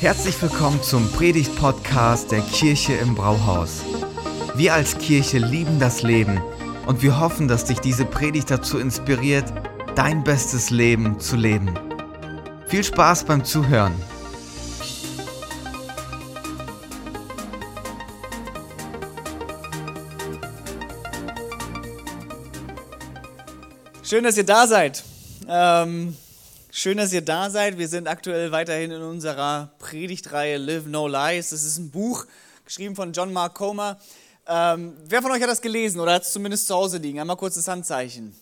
[0.00, 3.82] Herzlich willkommen zum Predigt-Podcast der Kirche im Brauhaus.
[4.54, 6.40] Wir als Kirche lieben das Leben
[6.86, 9.52] und wir hoffen, dass dich diese Predigt dazu inspiriert,
[9.96, 11.78] dein bestes Leben zu leben.
[12.66, 13.92] Viel Spaß beim Zuhören.
[24.02, 25.04] Schön, dass ihr da seid.
[25.46, 26.16] Ähm,
[26.70, 27.78] schön, dass ihr da seid.
[27.78, 31.50] Wir sind aktuell weiterhin in unserer Predigtreihe Live No Lies.
[31.50, 32.26] Das ist ein Buch
[32.64, 33.98] geschrieben von John Mark Comer.
[34.46, 37.20] Ähm, wer von euch hat das gelesen oder hat es zumindest zu Hause liegen?
[37.20, 38.34] Einmal kurz das Handzeichen.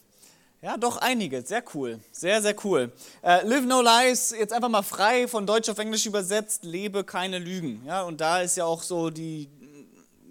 [0.60, 1.42] Ja, doch einige.
[1.42, 2.00] Sehr cool.
[2.10, 2.92] Sehr, sehr cool.
[3.22, 6.64] Äh, Live No Lies, jetzt einfach mal frei von Deutsch auf Englisch übersetzt.
[6.64, 7.82] Lebe keine Lügen.
[7.86, 9.48] Ja, und da ist ja auch so die,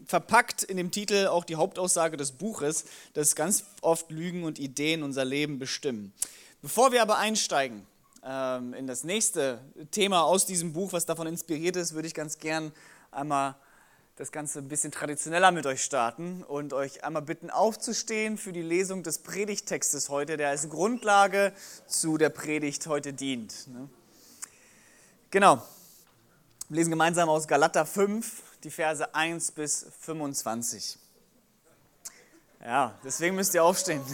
[0.08, 5.04] verpackt in dem Titel auch die Hauptaussage des Buches, dass ganz oft Lügen und Ideen
[5.04, 6.14] unser Leben bestimmen.
[6.62, 7.86] Bevor wir aber einsteigen
[8.24, 9.62] ähm, in das nächste
[9.92, 12.72] Thema aus diesem Buch, was davon inspiriert ist, würde ich ganz gern
[13.12, 13.55] einmal
[14.16, 18.64] das Ganze ein bisschen traditioneller mit euch starten und euch einmal bitten, aufzustehen für die
[18.64, 21.54] Lesung des Predigttextes heute, der als Grundlage
[21.86, 23.68] zu der Predigt heute dient.
[23.68, 23.88] Ne?
[25.30, 25.62] Genau.
[26.70, 30.98] Wir lesen gemeinsam aus Galater 5, die Verse 1 bis 25.
[32.66, 34.02] Ja, deswegen müsst ihr aufstehen.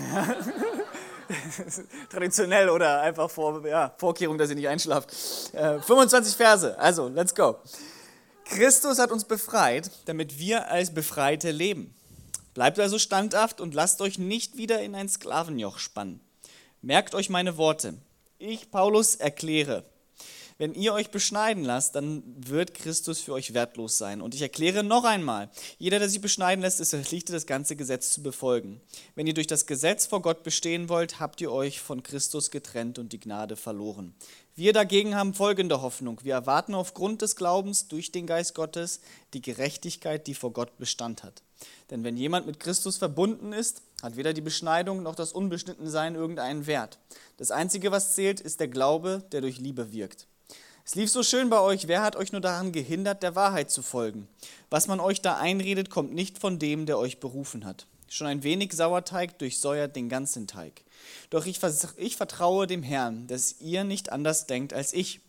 [2.09, 5.09] Traditionell oder einfach vor, ja, Vorkehrung, dass ihr nicht einschlaft.
[5.53, 7.57] Äh, 25 Verse, also let's go.
[8.45, 11.95] Christus hat uns befreit, damit wir als Befreite leben.
[12.53, 16.19] Bleibt also standhaft und lasst euch nicht wieder in ein Sklavenjoch spannen.
[16.81, 17.95] Merkt euch meine Worte.
[18.37, 19.83] Ich, Paulus, erkläre,
[20.57, 24.21] wenn ihr euch beschneiden lasst, dann wird Christus für euch wertlos sein.
[24.21, 28.11] Und ich erkläre noch einmal, jeder, der sich beschneiden lässt, ist verpflichtet, das ganze Gesetz
[28.11, 28.81] zu befolgen.
[29.15, 32.99] Wenn ihr durch das Gesetz vor Gott bestehen wollt, habt ihr euch von Christus getrennt
[32.99, 34.13] und die Gnade verloren.
[34.55, 36.19] Wir dagegen haben folgende Hoffnung.
[36.23, 39.01] Wir erwarten aufgrund des Glaubens durch den Geist Gottes
[39.33, 41.41] die Gerechtigkeit, die vor Gott Bestand hat.
[41.89, 46.67] Denn wenn jemand mit Christus verbunden ist, hat weder die Beschneidung noch das Unbeschnittensein irgendeinen
[46.67, 46.99] Wert.
[47.37, 50.27] Das Einzige, was zählt, ist der Glaube, der durch Liebe wirkt.
[50.85, 53.81] Es lief so schön bei euch, wer hat euch nur daran gehindert, der Wahrheit zu
[53.81, 54.27] folgen?
[54.69, 57.87] Was man euch da einredet, kommt nicht von dem, der euch berufen hat.
[58.09, 60.83] Schon ein wenig Sauerteig durchsäuert den ganzen Teig.
[61.29, 61.61] Doch ich,
[61.95, 65.21] ich vertraue dem Herrn, dass ihr nicht anders denkt als ich.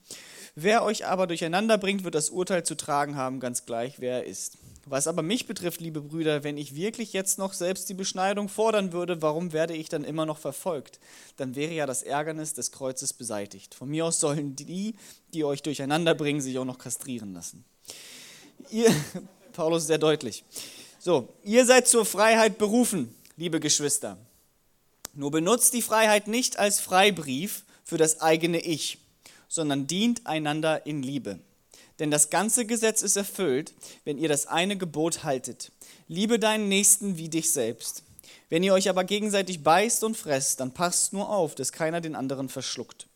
[0.56, 4.24] Wer euch aber durcheinander bringt, wird das Urteil zu tragen haben, ganz gleich, wer er
[4.24, 4.58] ist.
[4.86, 8.92] Was aber mich betrifft, liebe Brüder, wenn ich wirklich jetzt noch selbst die Beschneidung fordern
[8.92, 11.00] würde, warum werde ich dann immer noch verfolgt?
[11.36, 13.74] Dann wäre ja das Ärgernis des Kreuzes beseitigt.
[13.74, 14.94] Von mir aus sollen die,
[15.32, 17.64] die euch durcheinander bringen, sich auch noch kastrieren lassen.
[18.70, 18.94] Ihr,
[19.52, 20.44] Paulus ist sehr deutlich.
[20.98, 24.18] So, ihr seid zur Freiheit berufen, liebe Geschwister.
[25.14, 28.98] Nur benutzt die Freiheit nicht als Freibrief für das eigene Ich,
[29.48, 31.38] sondern dient einander in Liebe.
[31.98, 33.72] Denn das ganze Gesetz ist erfüllt,
[34.04, 35.70] wenn ihr das eine Gebot haltet.
[36.08, 38.02] Liebe deinen Nächsten wie dich selbst.
[38.48, 42.14] Wenn ihr euch aber gegenseitig beißt und fresst, dann passt nur auf, dass keiner den
[42.14, 43.06] anderen verschluckt.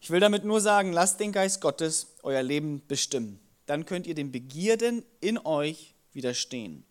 [0.00, 3.38] Ich will damit nur sagen, lasst den Geist Gottes euer Leben bestimmen.
[3.66, 6.84] Dann könnt ihr den Begierden in euch widerstehen.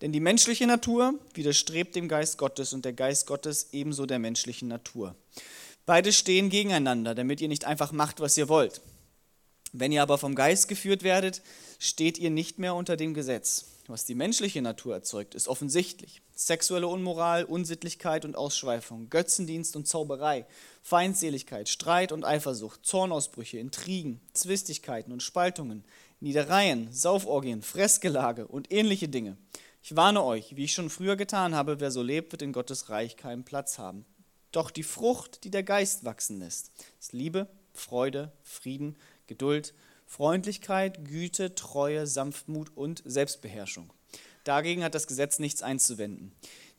[0.00, 4.68] Denn die menschliche Natur widerstrebt dem Geist Gottes und der Geist Gottes ebenso der menschlichen
[4.68, 5.14] Natur.
[5.86, 8.80] Beide stehen gegeneinander, damit ihr nicht einfach macht, was ihr wollt.
[9.72, 11.42] Wenn ihr aber vom Geist geführt werdet,
[11.78, 13.66] steht ihr nicht mehr unter dem Gesetz.
[13.86, 16.20] Was die menschliche Natur erzeugt, ist offensichtlich.
[16.34, 20.44] Sexuelle Unmoral, Unsittlichkeit und Ausschweifung, Götzendienst und Zauberei,
[20.82, 25.84] Feindseligkeit, Streit und Eifersucht, Zornausbrüche, Intrigen, Zwistigkeiten und Spaltungen,
[26.20, 29.38] Niedereien, Sauforgien, Fressgelage und ähnliche Dinge.
[29.82, 32.90] Ich warne euch, wie ich schon früher getan habe, wer so lebt, wird in Gottes
[32.90, 34.04] Reich keinen Platz haben.
[34.52, 38.96] Doch die Frucht, die der Geist wachsen lässt, ist Liebe, Freude, Frieden,
[39.28, 39.74] Geduld,
[40.06, 43.92] Freundlichkeit, Güte, Treue, Sanftmut und Selbstbeherrschung.
[44.42, 46.32] Dagegen hat das Gesetz nichts einzuwenden.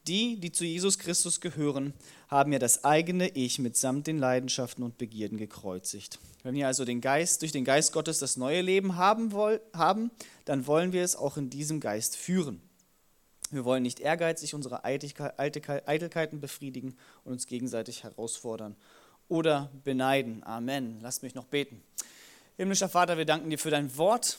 [0.07, 1.93] Die, die zu Jesus Christus gehören,
[2.29, 6.19] haben ja das eigene Ich mitsamt den Leidenschaften und Begierden gekreuzigt.
[6.41, 9.31] Wenn wir also den Geist, durch den Geist Gottes das neue Leben haben,
[9.73, 10.09] haben,
[10.45, 12.61] dann wollen wir es auch in diesem Geist führen.
[13.51, 18.75] Wir wollen nicht ehrgeizig unsere Eitelkeiten befriedigen und uns gegenseitig herausfordern
[19.27, 20.43] oder beneiden.
[20.43, 20.99] Amen.
[21.01, 21.83] Lasst mich noch beten.
[22.59, 24.37] Himmlischer Vater, wir danken dir für dein Wort,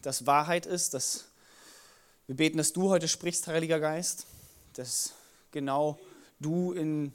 [0.00, 0.94] das Wahrheit ist.
[0.94, 1.26] Dass
[2.26, 4.24] wir beten, dass du heute sprichst, Heiliger Geist,
[4.72, 5.12] dass
[5.50, 5.98] genau
[6.40, 7.12] du in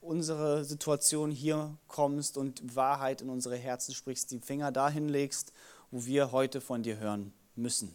[0.00, 5.52] unsere Situation hier kommst und Wahrheit in unsere Herzen sprichst, die Finger dahin legst,
[5.90, 7.92] wo wir heute von dir hören müssen.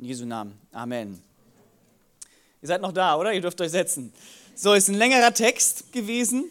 [0.00, 0.58] In Jesu Namen.
[0.72, 1.22] Amen.
[2.62, 3.32] Ihr seid noch da, oder?
[3.32, 4.12] Ihr dürft euch setzen.
[4.56, 6.50] So, ist ein längerer Text gewesen.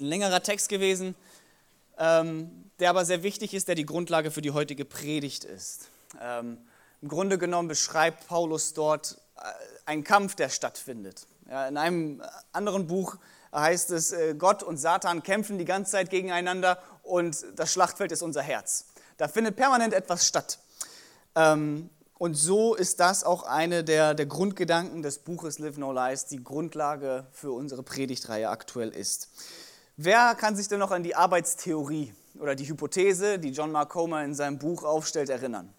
[0.00, 1.14] Ein längerer Text gewesen.
[1.98, 5.88] Ähm, der aber sehr wichtig ist, der die Grundlage für die heutige Predigt ist.
[6.20, 6.58] Ähm,
[7.02, 9.40] Im Grunde genommen beschreibt Paulus dort äh,
[9.86, 11.26] einen Kampf, der stattfindet.
[11.48, 13.16] Ja, in einem anderen Buch
[13.54, 18.22] heißt es, äh, Gott und Satan kämpfen die ganze Zeit gegeneinander und das Schlachtfeld ist
[18.22, 18.86] unser Herz.
[19.16, 20.58] Da findet permanent etwas statt.
[21.34, 26.24] Ähm, und so ist das auch eine der, der Grundgedanken des Buches Live No Lies,
[26.24, 29.28] die Grundlage für unsere Predigtreihe aktuell ist.
[29.98, 34.24] Wer kann sich denn noch an die Arbeitstheorie oder die Hypothese, die John Mark Comer
[34.24, 35.72] in seinem Buch aufstellt, erinnern?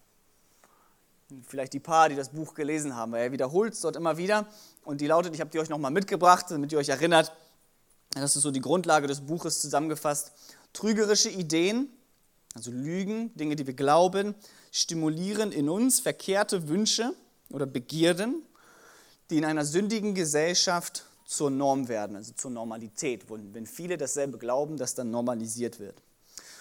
[1.46, 4.46] Vielleicht die paar, die das Buch gelesen haben, weil er wiederholt es dort immer wieder.
[4.84, 7.32] Und die lautet, ich habe die euch nochmal mitgebracht, damit ihr euch erinnert.
[8.10, 10.32] Das ist so die Grundlage des Buches zusammengefasst.
[10.72, 11.90] Trügerische Ideen,
[12.54, 14.34] also Lügen, Dinge, die wir glauben,
[14.72, 17.12] stimulieren in uns verkehrte Wünsche
[17.50, 18.42] oder Begierden,
[19.30, 23.26] die in einer sündigen Gesellschaft zur Norm werden, also zur Normalität.
[23.28, 26.02] Wenn viele dasselbe glauben, das dann normalisiert wird.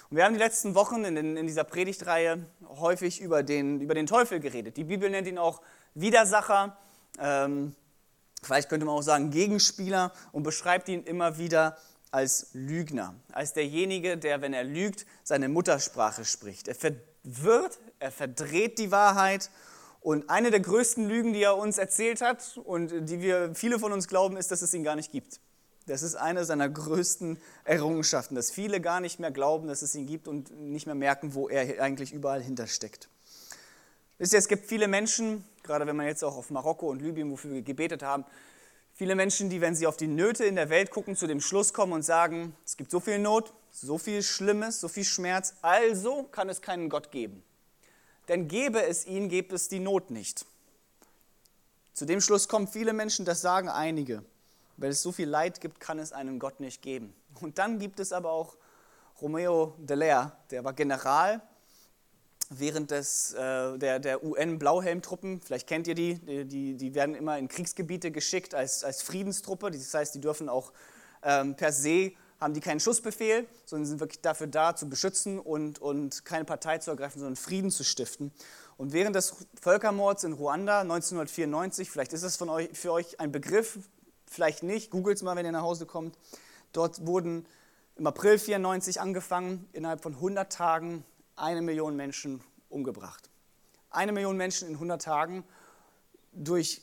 [0.09, 4.05] Und wir haben die letzten Wochen in, in dieser Predigtreihe häufig über den, über den
[4.05, 4.77] Teufel geredet.
[4.77, 5.61] Die Bibel nennt ihn auch
[5.95, 6.77] Widersacher,
[7.19, 7.75] ähm,
[8.41, 11.77] vielleicht könnte man auch sagen Gegenspieler und beschreibt ihn immer wieder
[12.11, 16.69] als Lügner, als derjenige, der, wenn er lügt, seine Muttersprache spricht.
[16.69, 19.49] Er verwirrt, er verdreht die Wahrheit.
[19.99, 23.91] Und eine der größten Lügen, die er uns erzählt hat und die wir viele von
[23.91, 25.41] uns glauben, ist, dass es ihn gar nicht gibt.
[25.87, 30.05] Das ist eine seiner größten Errungenschaften, dass viele gar nicht mehr glauben, dass es ihn
[30.05, 33.07] gibt und nicht mehr merken, wo er eigentlich überall hintersteckt.
[34.17, 37.31] Wisst ihr, es gibt viele Menschen, gerade wenn man jetzt auch auf Marokko und Libyen,
[37.31, 38.25] wofür wir gebetet haben,
[38.95, 41.73] viele Menschen, die, wenn sie auf die Nöte in der Welt gucken, zu dem Schluss
[41.73, 46.23] kommen und sagen, es gibt so viel Not, so viel Schlimmes, so viel Schmerz, also
[46.23, 47.43] kann es keinen Gott geben.
[48.27, 50.45] Denn gäbe es ihn, gäbe es die Not nicht.
[51.93, 54.23] Zu dem Schluss kommen viele Menschen, das sagen einige.
[54.77, 57.13] Weil es so viel Leid gibt, kann es einen Gott nicht geben.
[57.41, 58.57] Und dann gibt es aber auch
[59.21, 61.41] Romeo Dallaire, der war General
[62.49, 65.41] während des, äh, der, der UN-Blauhelmtruppen.
[65.41, 69.71] Vielleicht kennt ihr die, die, die werden immer in Kriegsgebiete geschickt als, als Friedenstruppe.
[69.71, 70.71] Das heißt, die dürfen auch
[71.23, 75.79] ähm, per se, haben die keinen Schussbefehl, sondern sind wirklich dafür da, zu beschützen und,
[75.79, 78.31] und keine Partei zu ergreifen, sondern Frieden zu stiften.
[78.77, 83.31] Und während des Völkermords in Ruanda 1994, vielleicht ist es von euch, für euch ein
[83.31, 83.79] Begriff,
[84.29, 86.17] vielleicht nicht, googelt es mal, wenn ihr nach Hause kommt.
[86.73, 87.45] Dort wurden
[87.95, 91.03] im April 94 angefangen, innerhalb von 100 Tagen
[91.35, 93.29] eine Million Menschen umgebracht.
[93.89, 95.43] Eine Million Menschen in 100 Tagen
[96.33, 96.81] durch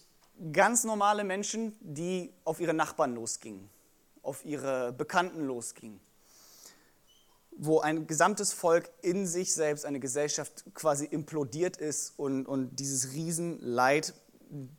[0.52, 3.70] ganz normale Menschen, die auf ihre Nachbarn losgingen,
[4.22, 6.00] auf ihre Bekannten losgingen.
[7.56, 13.12] Wo ein gesamtes Volk in sich selbst, eine Gesellschaft quasi implodiert ist und, und dieses
[13.12, 14.12] Riesenleid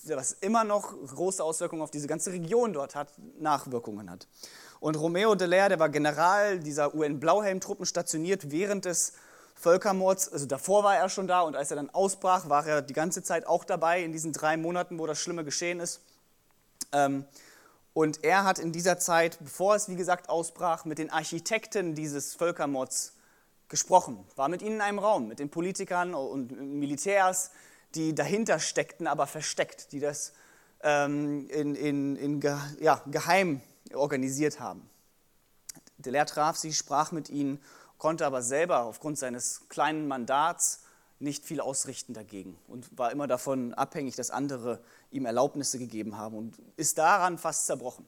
[0.06, 3.10] was immer noch große Auswirkungen auf diese ganze Region dort hat,
[3.40, 4.28] Nachwirkungen hat.
[4.80, 9.14] Und Romeo Dallaire, der war General dieser UN-Blauhelm-Truppen stationiert während des
[9.56, 10.32] Völkermords.
[10.32, 13.24] Also davor war er schon da und als er dann ausbrach, war er die ganze
[13.24, 16.02] Zeit auch dabei in diesen drei Monaten, wo das Schlimme geschehen ist.
[16.92, 17.26] Ähm,
[17.94, 22.36] und er hat in dieser Zeit, bevor es wie gesagt ausbrach, mit den Architekten dieses
[22.36, 23.14] Völkermords
[23.70, 27.52] gesprochen, war mit ihnen in einem Raum, mit den Politikern und Militärs,
[27.96, 30.34] die dahinter steckten, aber versteckt, die das
[30.82, 32.42] ähm, in, in, in
[32.80, 33.62] ja, geheim
[33.94, 34.90] organisiert haben.
[35.98, 37.62] Der Lehr traf sie, sprach mit ihnen,
[37.98, 40.82] konnte aber selber aufgrund seines kleinen Mandats
[41.20, 46.38] nicht viel ausrichten dagegen und war immer davon abhängig, dass andere ihm Erlaubnisse gegeben haben
[46.38, 48.06] und ist daran fast zerbrochen.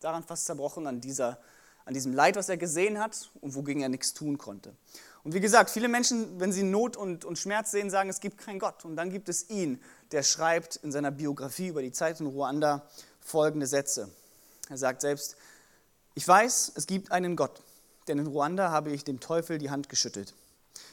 [0.00, 1.38] Daran fast zerbrochen an, dieser,
[1.84, 4.74] an diesem Leid, was er gesehen hat und wogegen er nichts tun konnte.
[5.28, 8.38] Und wie gesagt, viele Menschen, wenn sie Not und, und Schmerz sehen, sagen, es gibt
[8.38, 8.86] keinen Gott.
[8.86, 9.78] Und dann gibt es ihn,
[10.10, 12.88] der schreibt in seiner Biografie über die Zeit in Ruanda
[13.20, 14.10] folgende Sätze.
[14.70, 15.36] Er sagt selbst,
[16.14, 17.60] ich weiß, es gibt einen Gott,
[18.06, 20.32] denn in Ruanda habe ich dem Teufel die Hand geschüttelt.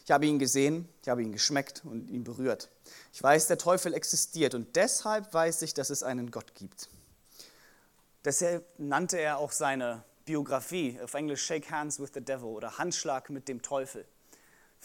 [0.04, 2.68] Ich habe ihn gesehen, ich habe ihn geschmeckt und ihn berührt.
[3.14, 6.90] Ich weiß, der Teufel existiert und deshalb weiß ich, dass es einen Gott gibt.
[8.26, 13.30] Deshalb nannte er auch seine Biografie, auf Englisch Shake Hands with the Devil oder Handschlag
[13.30, 14.06] mit dem Teufel.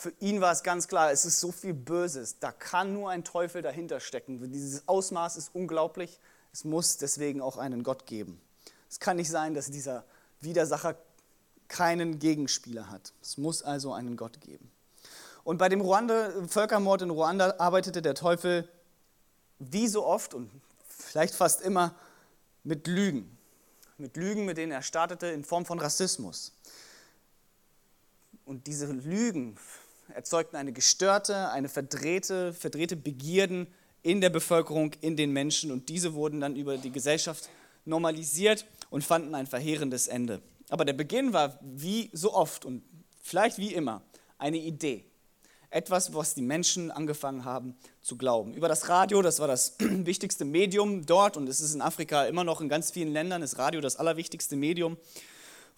[0.00, 3.22] Für ihn war es ganz klar, es ist so viel Böses, da kann nur ein
[3.22, 4.50] Teufel dahinter stecken.
[4.50, 6.18] Dieses Ausmaß ist unglaublich,
[6.54, 8.40] es muss deswegen auch einen Gott geben.
[8.88, 10.06] Es kann nicht sein, dass dieser
[10.40, 10.96] Widersacher
[11.68, 13.12] keinen Gegenspieler hat.
[13.20, 14.70] Es muss also einen Gott geben.
[15.44, 18.66] Und bei dem Ruanda, Völkermord in Ruanda arbeitete der Teufel
[19.58, 20.50] wie so oft und
[20.88, 21.94] vielleicht fast immer
[22.64, 23.36] mit Lügen.
[23.98, 26.52] Mit Lügen, mit denen er startete in Form von Rassismus.
[28.46, 29.58] Und diese Lügen
[30.12, 33.66] erzeugten eine gestörte, eine verdrehte, verdrehte Begierden
[34.02, 35.70] in der Bevölkerung, in den Menschen.
[35.70, 37.48] Und diese wurden dann über die Gesellschaft
[37.84, 40.40] normalisiert und fanden ein verheerendes Ende.
[40.68, 42.82] Aber der Beginn war wie so oft und
[43.22, 44.02] vielleicht wie immer
[44.38, 45.04] eine Idee.
[45.68, 48.54] Etwas, was die Menschen angefangen haben zu glauben.
[48.54, 52.42] Über das Radio, das war das wichtigste Medium dort und es ist in Afrika immer
[52.42, 54.96] noch in ganz vielen Ländern, ist Radio das allerwichtigste Medium,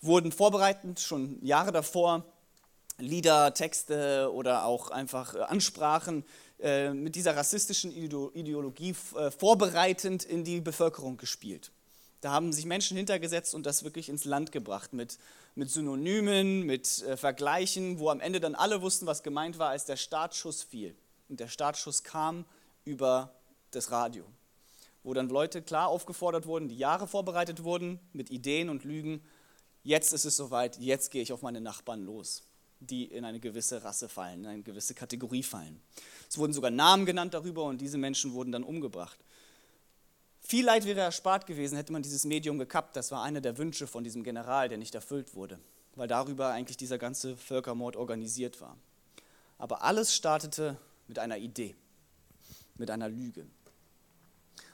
[0.01, 2.25] wurden vorbereitend schon Jahre davor
[3.03, 6.25] Lieder, Texte oder auch einfach äh, Ansprachen
[6.61, 11.73] äh, mit dieser rassistischen Ideologie äh, vorbereitend in die Bevölkerung gespielt.
[12.21, 15.19] Da haben sich Menschen hintergesetzt und das wirklich ins Land gebracht mit,
[15.57, 19.97] mit Synonymen, mit Vergleichen, wo am Ende dann alle wussten, was gemeint war, als der
[19.97, 20.95] Startschuss fiel.
[21.29, 22.45] Und der Startschuss kam
[22.85, 23.35] über
[23.73, 24.25] das Radio,
[25.03, 29.21] wo dann Leute klar aufgefordert wurden, die Jahre vorbereitet wurden mit Ideen und Lügen.
[29.83, 32.45] Jetzt ist es soweit, jetzt gehe ich auf meine Nachbarn los,
[32.91, 35.81] die in eine gewisse Rasse fallen, in eine gewisse Kategorie fallen.
[36.29, 39.19] Es wurden sogar Namen genannt darüber und diese Menschen wurden dann umgebracht.
[40.41, 42.97] Viel Leid wäre erspart gewesen, hätte man dieses Medium gekappt.
[42.97, 45.59] Das war einer der Wünsche von diesem General, der nicht erfüllt wurde,
[45.95, 48.77] weil darüber eigentlich dieser ganze Völkermord organisiert war.
[49.59, 51.77] Aber alles startete mit einer Idee,
[52.77, 53.47] mit einer Lüge.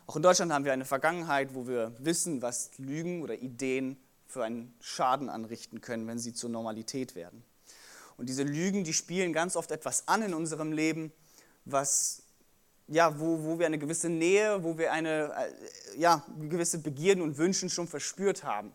[0.07, 4.45] Auch in Deutschland haben wir eine Vergangenheit, wo wir wissen, was Lügen oder Ideen für
[4.45, 7.45] einen Schaden anrichten können, wenn sie zur Normalität werden.
[8.19, 11.13] Und diese Lügen, die spielen ganz oft etwas an in unserem Leben,
[11.65, 12.25] was
[12.89, 17.39] ja, wo, wo wir eine gewisse Nähe, wo wir eine äh, ja, gewisse Begierden und
[17.39, 18.73] Wünschen schon verspürt haben.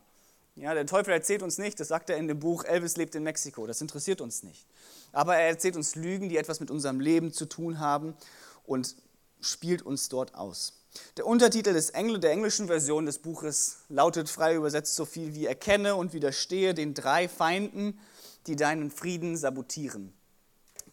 [0.56, 3.24] Ja, der Teufel erzählt uns nicht, das sagt er in dem Buch Elvis lebt in
[3.24, 4.68] Mexiko, das interessiert uns nicht.
[5.12, 8.14] Aber er erzählt uns Lügen, die etwas mit unserem Leben zu tun haben
[8.66, 8.96] und
[9.42, 10.83] spielt uns dort aus.
[11.18, 15.46] Der Untertitel des Engl der englischen Version des Buches lautet frei übersetzt so viel wie
[15.46, 18.00] Erkenne und widerstehe den drei Feinden,
[18.48, 20.14] die deinen Frieden sabotieren.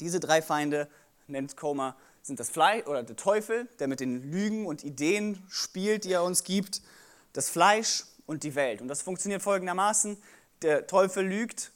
[0.01, 0.89] Diese drei Feinde
[1.27, 6.05] nennt Comer sind das Fleisch oder der Teufel, der mit den Lügen und Ideen spielt,
[6.05, 6.83] die er uns gibt,
[7.33, 8.83] das Fleisch und die Welt.
[8.83, 10.19] Und das funktioniert folgendermaßen.
[10.63, 11.73] Der Teufel lügt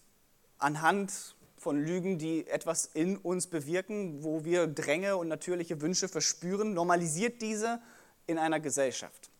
[0.58, 6.74] anhand von Lügen, die etwas in uns bewirken, wo wir Dränge und natürliche Wünsche verspüren,
[6.74, 7.80] normalisiert diese
[8.26, 9.30] in einer Gesellschaft.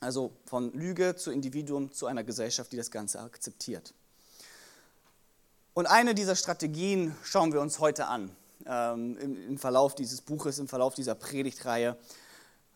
[0.00, 3.92] Also von Lüge zu Individuum zu einer Gesellschaft, die das Ganze akzeptiert.
[5.74, 8.34] Und eine dieser Strategien schauen wir uns heute an
[8.66, 11.96] ähm, im, im Verlauf dieses Buches, im Verlauf dieser Predigtreihe.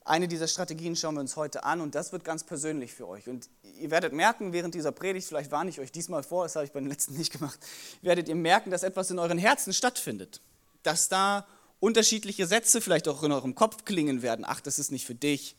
[0.04, 3.28] Eine dieser Strategien schauen wir uns heute an und das wird ganz persönlich für euch.
[3.28, 3.48] Und
[3.80, 6.72] ihr werdet merken, während dieser Predigt, vielleicht warne ich euch diesmal vor, das habe ich
[6.72, 7.58] bei den letzten nicht gemacht,
[8.02, 10.42] werdet ihr merken, dass etwas in euren Herzen stattfindet.
[10.82, 11.46] Dass da
[11.84, 14.44] unterschiedliche Sätze vielleicht auch in eurem Kopf klingen werden.
[14.48, 15.54] Ach, das ist nicht für dich.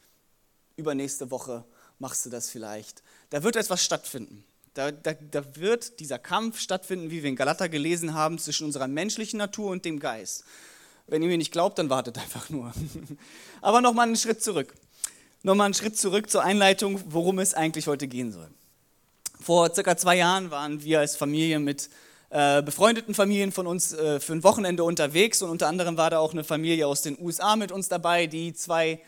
[0.75, 1.63] Übernächste Woche
[1.99, 3.03] machst du das vielleicht.
[3.29, 4.43] Da wird etwas stattfinden.
[4.73, 8.87] Da, da, da, wird dieser Kampf stattfinden, wie wir in Galater gelesen haben, zwischen unserer
[8.87, 10.43] menschlichen Natur und dem Geist.
[11.07, 12.73] Wenn ihr mir nicht glaubt, dann wartet einfach nur.
[13.61, 14.73] Aber nochmal einen Schritt zurück.
[15.43, 18.49] Nochmal einen Schritt zurück zur Einleitung, worum es eigentlich heute gehen soll.
[19.39, 21.89] Vor circa zwei Jahren waren wir als Familie mit
[22.29, 26.19] äh, befreundeten Familien von uns äh, für ein Wochenende unterwegs und unter anderem war da
[26.19, 29.01] auch eine Familie aus den USA mit uns dabei, die zwei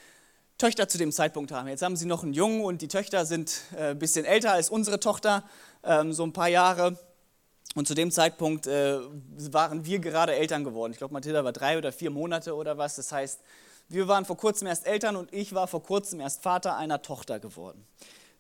[0.58, 1.68] Töchter zu dem Zeitpunkt haben.
[1.68, 4.70] Jetzt haben sie noch einen Jungen und die Töchter sind äh, ein bisschen älter als
[4.70, 5.44] unsere Tochter,
[5.84, 6.98] ähm, so ein paar Jahre.
[7.76, 8.98] Und zu dem Zeitpunkt äh,
[9.52, 10.94] waren wir gerade Eltern geworden.
[10.94, 12.96] Ich glaube, Mathilda war drei oder vier Monate oder was.
[12.96, 13.42] Das heißt,
[13.90, 17.40] wir waren vor kurzem erst Eltern und ich war vor kurzem erst Vater einer Tochter
[17.40, 17.86] geworden.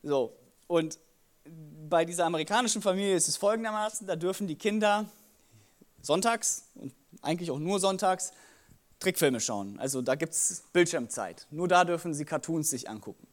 [0.01, 0.97] So, und
[1.89, 5.05] bei dieser amerikanischen Familie ist es folgendermaßen: Da dürfen die Kinder
[6.01, 8.31] sonntags und eigentlich auch nur sonntags
[8.99, 9.79] Trickfilme schauen.
[9.79, 11.47] Also da gibt es Bildschirmzeit.
[11.51, 13.27] Nur da dürfen sie Cartoons sich angucken.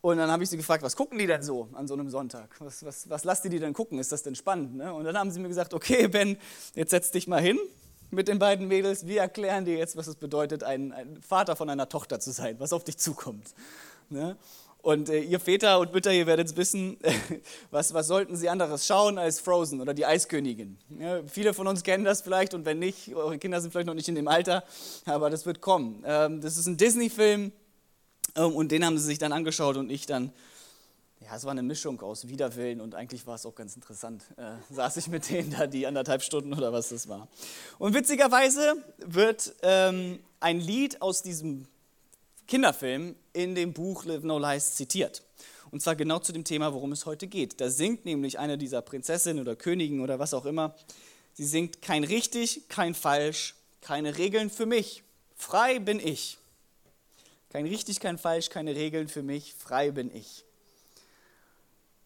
[0.00, 2.54] Und dann habe ich sie gefragt, was gucken die denn so an so einem Sonntag?
[2.60, 3.98] Was, was, was lasst ihr die denn gucken?
[3.98, 4.76] Ist das denn spannend?
[4.76, 4.92] Ne?
[4.92, 6.36] Und dann haben sie mir gesagt, okay, Ben,
[6.74, 7.58] jetzt setz dich mal hin
[8.10, 9.06] mit den beiden Mädels.
[9.06, 12.60] Wir erklären dir jetzt, was es bedeutet, ein, ein Vater von einer Tochter zu sein,
[12.60, 13.54] was auf dich zukommt.
[14.08, 14.36] Ne?
[14.80, 16.98] Und äh, ihr Väter und Mütter, ihr werdet wissen,
[17.70, 20.78] was, was sollten sie anderes schauen als Frozen oder die Eiskönigin.
[20.98, 23.94] Ja, viele von uns kennen das vielleicht und wenn nicht, eure Kinder sind vielleicht noch
[23.94, 24.62] nicht in dem Alter,
[25.04, 26.04] aber das wird kommen.
[26.06, 27.52] Ähm, das ist ein Disney-Film
[28.36, 30.32] ähm, und den haben sie sich dann angeschaut und ich dann,
[31.20, 34.22] ja, es war eine Mischung aus Widerwillen und eigentlich war es auch ganz interessant.
[34.36, 37.26] Äh, saß ich mit denen da die anderthalb Stunden oder was das war.
[37.78, 41.66] Und witzigerweise wird ähm, ein Lied aus diesem
[42.48, 45.22] Kinderfilm in dem Buch Live No Lies zitiert.
[45.70, 47.60] Und zwar genau zu dem Thema, worum es heute geht.
[47.60, 50.74] Da singt nämlich eine dieser Prinzessinnen oder Königen oder was auch immer.
[51.34, 55.04] Sie singt kein richtig, kein falsch, keine Regeln für mich.
[55.36, 56.38] Frei bin ich.
[57.50, 59.54] Kein richtig, kein falsch, keine Regeln für mich.
[59.54, 60.44] Frei bin ich.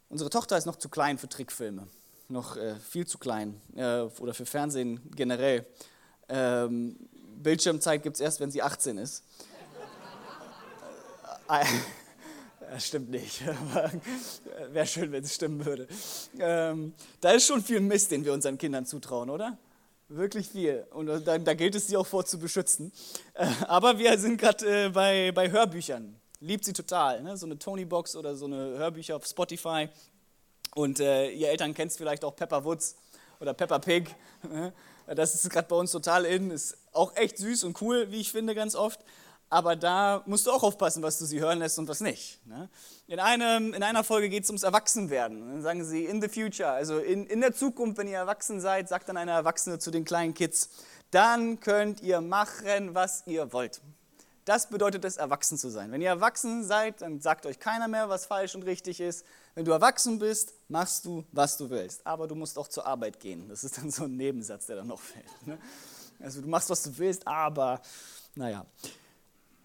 [0.08, 1.86] Unsere Tochter ist noch zu klein für Trickfilme.
[2.28, 3.60] Noch äh, viel zu klein.
[3.76, 5.66] Äh, oder für Fernsehen generell.
[6.28, 6.96] Ähm,
[7.36, 9.22] Bildschirmzeit gibt es erst, wenn sie 18 ist.
[12.70, 13.42] Das stimmt nicht.
[14.72, 15.86] Wäre schön, wenn es stimmen würde.
[16.38, 19.58] Ähm, da ist schon viel Mist, den wir unseren Kindern zutrauen, oder?
[20.08, 20.86] Wirklich viel.
[20.90, 22.90] Und da, da gilt es, sie auch vor zu beschützen.
[23.34, 26.16] Äh, aber wir sind gerade äh, bei, bei Hörbüchern.
[26.40, 27.22] Liebt sie total.
[27.22, 27.36] Ne?
[27.36, 29.90] So eine Tony-Box oder so eine Hörbücher auf Spotify.
[30.74, 32.96] Und äh, ihr Eltern kennt vielleicht auch Pepper Woods
[33.38, 34.14] oder Pepper Pig.
[34.50, 34.72] Ne?
[35.14, 36.50] Das ist gerade bei uns total in.
[36.50, 39.00] Ist auch echt süß und cool, wie ich finde, ganz oft
[39.52, 42.40] aber da musst du auch aufpassen, was du sie hören lässt und was nicht.
[42.46, 42.70] Ne?
[43.06, 45.46] In, einem, in einer Folge geht es ums Erwachsenwerden.
[45.46, 48.88] Dann sagen sie, in the future, also in, in der Zukunft, wenn ihr erwachsen seid,
[48.88, 50.70] sagt dann eine Erwachsene zu den kleinen Kids,
[51.10, 53.82] dann könnt ihr machen, was ihr wollt.
[54.46, 55.92] Das bedeutet es, erwachsen zu sein.
[55.92, 59.26] Wenn ihr erwachsen seid, dann sagt euch keiner mehr, was falsch und richtig ist.
[59.54, 62.06] Wenn du erwachsen bist, machst du, was du willst.
[62.06, 63.50] Aber du musst auch zur Arbeit gehen.
[63.50, 65.46] Das ist dann so ein Nebensatz, der dann noch fällt.
[65.46, 65.58] Ne?
[66.20, 67.82] Also du machst, was du willst, aber
[68.34, 68.64] naja.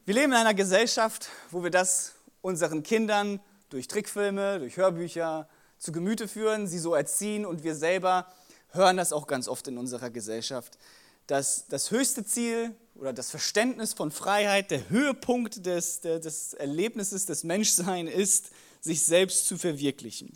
[0.07, 5.49] Wir leben in einer Gesellschaft, wo wir das unseren Kindern durch Trickfilme, durch Hörbücher
[5.79, 8.25] zu Gemüte führen, sie so erziehen und wir selber
[8.69, 10.77] hören das auch ganz oft in unserer Gesellschaft,
[11.25, 17.43] dass das höchste Ziel oder das Verständnis von Freiheit, der Höhepunkt des, des Erlebnisses des
[17.43, 20.31] Menschseins ist, sich selbst zu verwirklichen.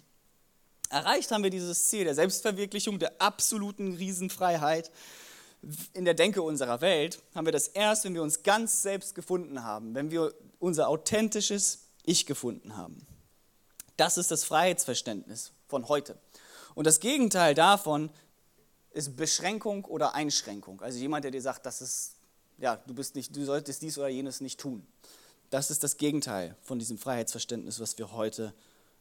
[0.90, 4.92] Erreicht haben wir dieses Ziel der Selbstverwirklichung, der absoluten Riesenfreiheit
[5.94, 9.64] in der Denke unserer Welt haben wir das erst, wenn wir uns ganz selbst gefunden
[9.64, 13.06] haben, wenn wir unser authentisches Ich gefunden haben.
[13.98, 16.18] Das ist das Freiheitsverständnis von heute.
[16.74, 18.10] Und das Gegenteil davon
[18.92, 20.82] ist Beschränkung oder Einschränkung.
[20.82, 22.16] Also jemand, der dir sagt, das ist,
[22.58, 24.86] ja, du, bist nicht, du solltest dies oder jenes nicht tun.
[25.50, 28.54] Das ist das Gegenteil von diesem Freiheitsverständnis, was wir heute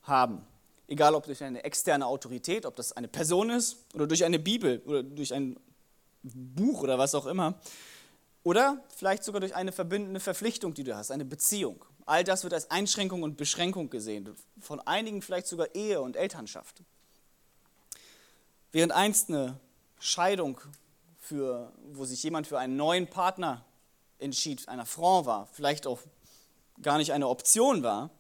[0.03, 0.47] haben.
[0.89, 4.83] Egal ob durch eine externe Autorität, ob das eine Person ist oder durch eine Bibel
[4.85, 5.59] oder durch ein
[6.23, 7.61] Buch oder was auch immer.
[8.43, 11.85] Oder vielleicht sogar durch eine verbindende Verpflichtung, die du hast, eine Beziehung.
[12.07, 14.35] All das wird als Einschränkung und Beschränkung gesehen.
[14.61, 16.83] Von einigen vielleicht sogar Ehe und Elternschaft.
[18.73, 19.59] Während einst eine
[19.99, 20.61] Scheidung,
[21.19, 23.65] für, wo sich jemand für einen neuen Partner
[24.19, 26.01] entschied, ein Affront war, vielleicht auch
[26.83, 28.11] gar nicht eine Option war,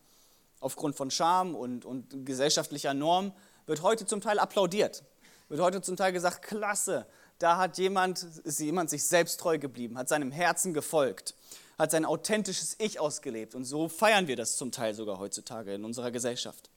[0.60, 3.32] aufgrund von Scham und, und gesellschaftlicher Norm,
[3.66, 5.02] wird heute zum Teil applaudiert.
[5.48, 7.06] Wird heute zum Teil gesagt, klasse,
[7.40, 11.34] da hat jemand, ist jemand sich selbst treu geblieben, hat seinem Herzen gefolgt,
[11.78, 13.54] hat sein authentisches Ich ausgelebt.
[13.54, 16.70] Und so feiern wir das zum Teil sogar heutzutage in unserer Gesellschaft.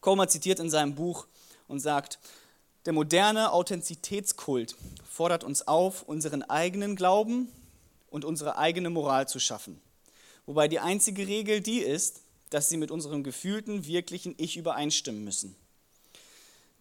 [0.00, 1.26] Comer zitiert in seinem Buch
[1.66, 2.20] und sagt,
[2.86, 4.76] der moderne Authentizitätskult
[5.08, 7.48] fordert uns auf, unseren eigenen Glauben
[8.10, 9.80] und unsere eigene Moral zu schaffen.
[10.46, 15.56] Wobei die einzige Regel die ist, dass sie mit unserem gefühlten, wirklichen Ich übereinstimmen müssen.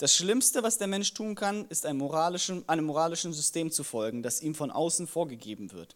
[0.01, 4.23] Das Schlimmste, was der Mensch tun kann, ist einem moralischen, einem moralischen System zu folgen,
[4.23, 5.95] das ihm von außen vorgegeben wird.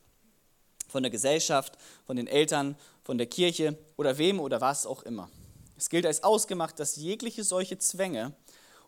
[0.87, 5.27] Von der Gesellschaft, von den Eltern, von der Kirche oder wem oder was auch immer.
[5.75, 8.33] Es gilt als ausgemacht, dass jegliche solche Zwänge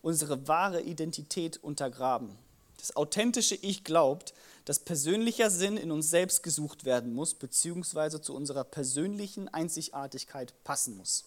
[0.03, 2.37] unsere wahre Identität untergraben.
[2.77, 8.35] Das authentische Ich glaubt, dass persönlicher Sinn in uns selbst gesucht werden muss, beziehungsweise zu
[8.35, 11.25] unserer persönlichen Einzigartigkeit passen muss.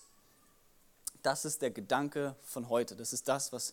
[1.22, 2.96] Das ist der Gedanke von heute.
[2.96, 3.72] Das ist das, was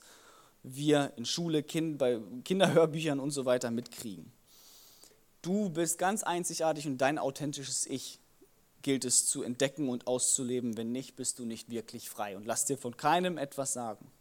[0.64, 4.32] wir in Schule, kind, bei Kinderhörbüchern und so weiter mitkriegen.
[5.42, 8.20] Du bist ganz einzigartig und dein authentisches Ich
[8.82, 10.78] gilt es zu entdecken und auszuleben.
[10.78, 14.12] Wenn nicht, bist du nicht wirklich frei und lass dir von keinem etwas sagen.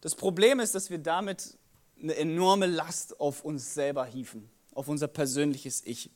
[0.00, 1.56] Das Problem ist, dass wir damit
[2.00, 6.10] eine enorme Last auf uns selber hieven, auf unser persönliches Ich.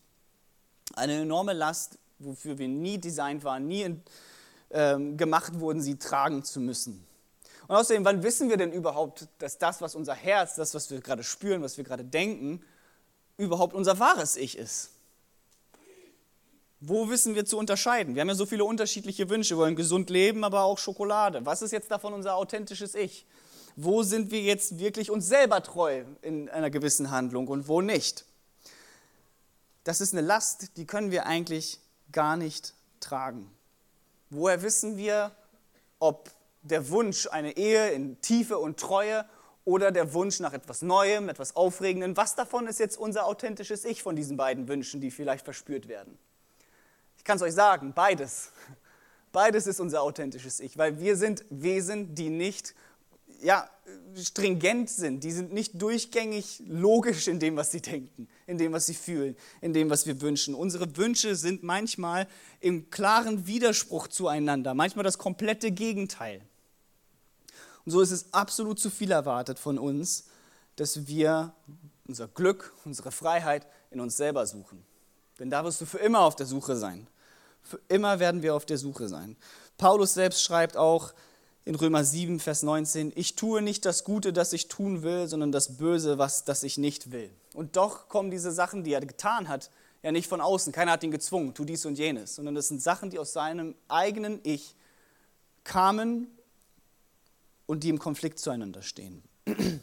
[0.95, 4.03] Eine enorme Last, wofür wir nie designt waren, nie in,
[4.71, 7.07] ähm, gemacht wurden, sie tragen zu müssen.
[7.67, 11.01] Und außerdem, wann wissen wir denn überhaupt, dass das, was unser Herz, das, was wir
[11.01, 12.63] gerade spüren, was wir gerade denken,
[13.37, 14.91] überhaupt unser wahres Ich ist?
[16.81, 18.15] Wo wissen wir zu unterscheiden?
[18.15, 19.55] Wir haben ja so viele unterschiedliche Wünsche.
[19.55, 21.45] Wir wollen gesund leben, aber auch Schokolade.
[21.45, 23.27] Was ist jetzt davon unser authentisches Ich?
[23.75, 28.25] Wo sind wir jetzt wirklich uns selber treu in einer gewissen Handlung und wo nicht?
[29.85, 31.81] Das ist eine Last, die können wir eigentlich
[32.13, 33.51] gar nicht tragen.
[34.31, 35.33] Woher wissen wir,
[35.99, 36.31] ob
[36.63, 39.25] der Wunsch eine Ehe in Tiefe und Treue
[39.65, 44.03] oder der Wunsch nach etwas Neuem, etwas Aufregendem, was davon ist jetzt unser authentisches Ich
[44.03, 46.19] von diesen beiden Wünschen, die vielleicht verspürt werden?
[47.17, 48.53] Ich kann es euch sagen, beides.
[49.33, 52.75] Beides ist unser authentisches Ich, weil wir sind Wesen, die nicht
[53.41, 53.69] ja,
[54.17, 58.87] stringent sind, die sind nicht durchgängig logisch in dem, was sie denken, in dem, was
[58.87, 60.55] sie fühlen, in dem, was wir wünschen.
[60.55, 62.27] Unsere Wünsche sind manchmal
[62.61, 66.43] im klaren Widerspruch zueinander, manchmal das komplette Gegenteil.
[67.85, 70.27] Und so ist es absolut zu viel erwartet von uns,
[70.77, 71.55] dass wir
[72.07, 74.85] unser Glück, unsere Freiheit in uns selber suchen.
[75.39, 77.07] Denn da wirst du für immer auf der Suche sein.
[77.63, 79.37] Für immer werden wir auf der Suche sein.
[79.77, 81.13] Paulus selbst schreibt auch,
[81.69, 85.53] in Römer 7, Vers 19, ich tue nicht das Gute, das ich tun will, sondern
[85.53, 87.31] das Böse, was das ich nicht will.
[87.53, 89.71] Und doch kommen diese Sachen, die er getan hat,
[90.03, 90.73] ja nicht von außen.
[90.73, 93.75] Keiner hat ihn gezwungen, tu dies und jenes, sondern das sind Sachen, die aus seinem
[93.87, 94.77] eigenen Ich
[95.63, 96.29] kamen
[97.67, 99.23] und die im Konflikt zueinander stehen.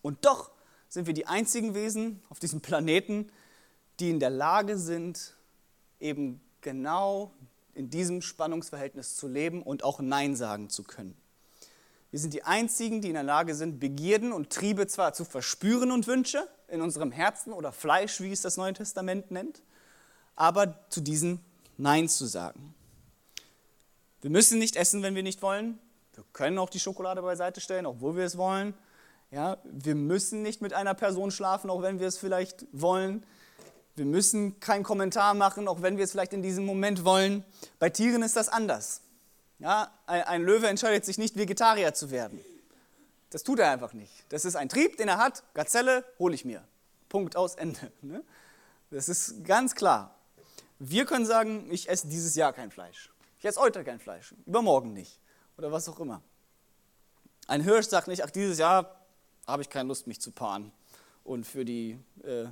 [0.00, 0.52] Und doch
[0.88, 3.32] sind wir die einzigen Wesen auf diesem Planeten,
[3.98, 5.34] die in der Lage sind,
[5.98, 7.32] eben genau
[7.78, 11.16] in diesem Spannungsverhältnis zu leben und auch Nein sagen zu können.
[12.10, 15.92] Wir sind die Einzigen, die in der Lage sind, Begierden und Triebe zwar zu verspüren
[15.92, 19.62] und Wünsche in unserem Herzen oder Fleisch, wie es das Neue Testament nennt,
[20.34, 21.40] aber zu diesen
[21.76, 22.74] Nein zu sagen.
[24.22, 25.78] Wir müssen nicht essen, wenn wir nicht wollen.
[26.14, 28.74] Wir können auch die Schokolade beiseite stellen, obwohl wir es wollen.
[29.30, 33.24] Ja, wir müssen nicht mit einer Person schlafen, auch wenn wir es vielleicht wollen.
[33.98, 37.44] Wir müssen keinen Kommentar machen, auch wenn wir es vielleicht in diesem Moment wollen.
[37.78, 39.02] Bei Tieren ist das anders.
[39.58, 42.40] Ja, ein, Löwe entscheidet sich nicht, Vegetarier zu werden.
[43.30, 44.24] Das tut er einfach nicht.
[44.28, 45.42] Das ist ein Trieb, den er hat.
[45.52, 46.62] Gazelle hole ich mir.
[47.08, 47.92] Punkt aus Ende.
[48.00, 48.22] Ne?
[48.90, 50.14] Das ist ganz klar.
[50.78, 53.10] Wir können sagen, ich esse dieses Jahr kein Fleisch.
[53.40, 54.34] Ich esse heute kein Fleisch.
[54.46, 55.18] Übermorgen nicht.
[55.58, 56.22] Oder was auch immer.
[57.48, 59.04] Ein Hirsch sagt nicht, ach, dieses Jahr
[59.46, 60.70] habe ich keine Lust, mich zu paaren
[61.24, 62.46] und für, die, äh,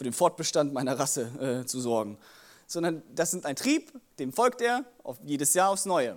[0.00, 2.16] für den Fortbestand meiner Rasse äh, zu sorgen.
[2.66, 6.16] Sondern das ist ein Trieb, dem folgt er auf jedes Jahr aufs Neue.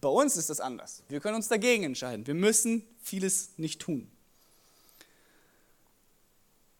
[0.00, 1.04] Bei uns ist das anders.
[1.08, 2.26] Wir können uns dagegen entscheiden.
[2.26, 4.10] Wir müssen vieles nicht tun.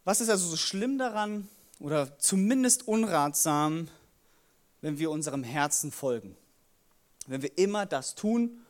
[0.02, 3.86] Was ist also so schlimm daran oder zumindest unratsam,
[4.80, 6.36] wenn wir unserem Herzen folgen?
[7.28, 8.66] Wenn wir immer das tun,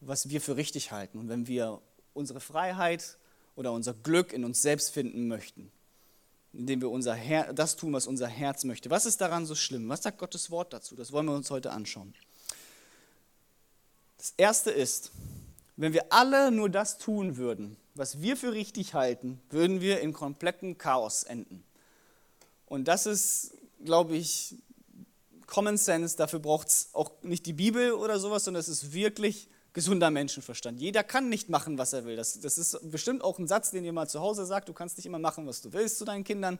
[0.00, 1.82] was wir für richtig halten und wenn wir
[2.14, 3.18] unsere Freiheit
[3.54, 5.70] oder unser Glück in uns selbst finden möchten,
[6.56, 8.90] indem wir unser Her das tun, was unser Herz möchte.
[8.90, 9.88] Was ist daran so schlimm?
[9.88, 10.96] Was sagt Gottes Wort dazu?
[10.96, 12.14] Das wollen wir uns heute anschauen.
[14.18, 15.12] Das Erste ist,
[15.76, 20.12] wenn wir alle nur das tun würden, was wir für richtig halten, würden wir in
[20.12, 21.62] komplettem Chaos enden.
[22.66, 23.52] Und das ist,
[23.84, 24.56] glaube ich,
[25.46, 26.16] Common Sense.
[26.16, 30.80] Dafür braucht es auch nicht die Bibel oder sowas, sondern es ist wirklich gesunder Menschenverstand.
[30.80, 32.16] Jeder kann nicht machen, was er will.
[32.16, 34.70] Das, das ist bestimmt auch ein Satz, den ihr mal zu Hause sagt.
[34.70, 36.58] Du kannst nicht immer machen, was du willst zu deinen Kindern,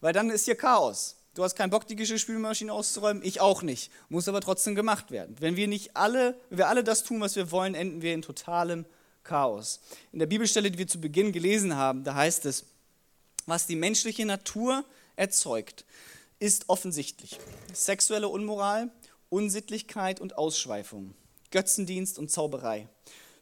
[0.00, 1.14] weil dann ist hier Chaos.
[1.34, 3.92] Du hast keinen Bock, die Geschirrspülmaschine auszuräumen, ich auch nicht.
[4.08, 5.36] Muss aber trotzdem gemacht werden.
[5.38, 8.22] Wenn wir nicht alle, wenn wir alle das tun, was wir wollen, enden wir in
[8.22, 8.84] totalem
[9.22, 9.78] Chaos.
[10.10, 12.64] In der Bibelstelle, die wir zu Beginn gelesen haben, da heißt es,
[13.46, 15.84] was die menschliche Natur erzeugt,
[16.40, 17.38] ist offensichtlich.
[17.72, 18.90] Sexuelle Unmoral,
[19.28, 21.14] Unsittlichkeit und Ausschweifung.
[21.50, 22.88] Götzendienst und Zauberei,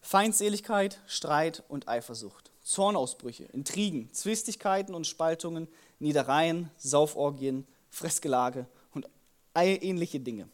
[0.01, 9.09] Feindseligkeit, Streit und Eifersucht, Zornausbrüche, Intrigen, Zwistigkeiten und Spaltungen, Niedereien, Sauforgien, Fressgelage und
[9.55, 10.49] ähnliche Dinge.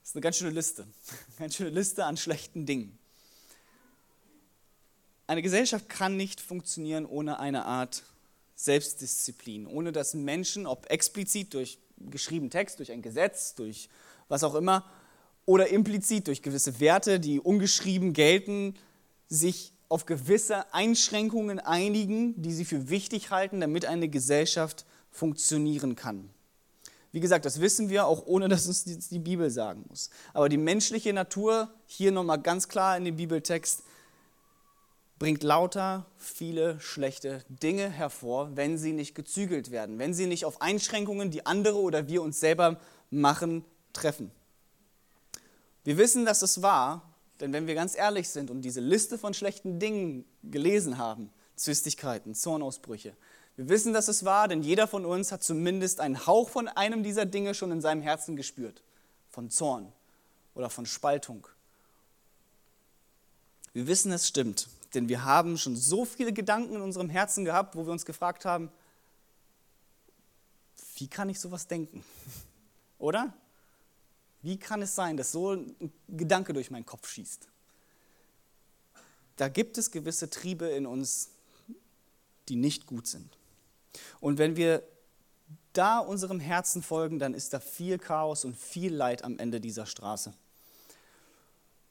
[0.00, 0.92] Das ist eine ganz schöne Liste, eine
[1.38, 2.98] ganz schöne Liste an schlechten Dingen.
[5.26, 8.02] Eine Gesellschaft kann nicht funktionieren ohne eine Art
[8.56, 13.88] Selbstdisziplin, ohne dass Menschen, ob explizit durch geschriebenen Text, durch ein Gesetz, durch
[14.28, 14.84] was auch immer,
[15.46, 18.74] oder implizit durch gewisse Werte, die ungeschrieben gelten,
[19.28, 26.30] sich auf gewisse Einschränkungen einigen, die sie für wichtig halten, damit eine Gesellschaft funktionieren kann.
[27.12, 30.10] Wie gesagt, das wissen wir auch ohne, dass uns die Bibel sagen muss.
[30.32, 33.82] Aber die menschliche Natur, hier nochmal ganz klar in dem Bibeltext,
[35.20, 40.60] bringt lauter viele schlechte Dinge hervor, wenn sie nicht gezügelt werden, wenn sie nicht auf
[40.60, 42.80] Einschränkungen, die andere oder wir uns selber
[43.10, 44.32] machen, treffen.
[45.84, 47.02] Wir wissen, dass es wahr,
[47.40, 52.34] denn wenn wir ganz ehrlich sind und diese Liste von schlechten Dingen gelesen haben, Zwistigkeiten,
[52.34, 53.14] Zornausbrüche,
[53.56, 57.02] wir wissen, dass es wahr, denn jeder von uns hat zumindest einen Hauch von einem
[57.04, 58.82] dieser Dinge schon in seinem Herzen gespürt.
[59.30, 59.92] Von Zorn
[60.54, 61.46] oder von Spaltung.
[63.72, 67.76] Wir wissen, es stimmt, denn wir haben schon so viele Gedanken in unserem Herzen gehabt,
[67.76, 68.70] wo wir uns gefragt haben,
[70.96, 72.04] wie kann ich sowas denken?
[72.98, 73.34] Oder?
[74.44, 75.74] Wie kann es sein, dass so ein
[76.06, 77.48] Gedanke durch meinen Kopf schießt?
[79.36, 81.30] Da gibt es gewisse Triebe in uns,
[82.50, 83.38] die nicht gut sind.
[84.20, 84.82] Und wenn wir
[85.72, 89.86] da unserem Herzen folgen, dann ist da viel Chaos und viel Leid am Ende dieser
[89.86, 90.34] Straße.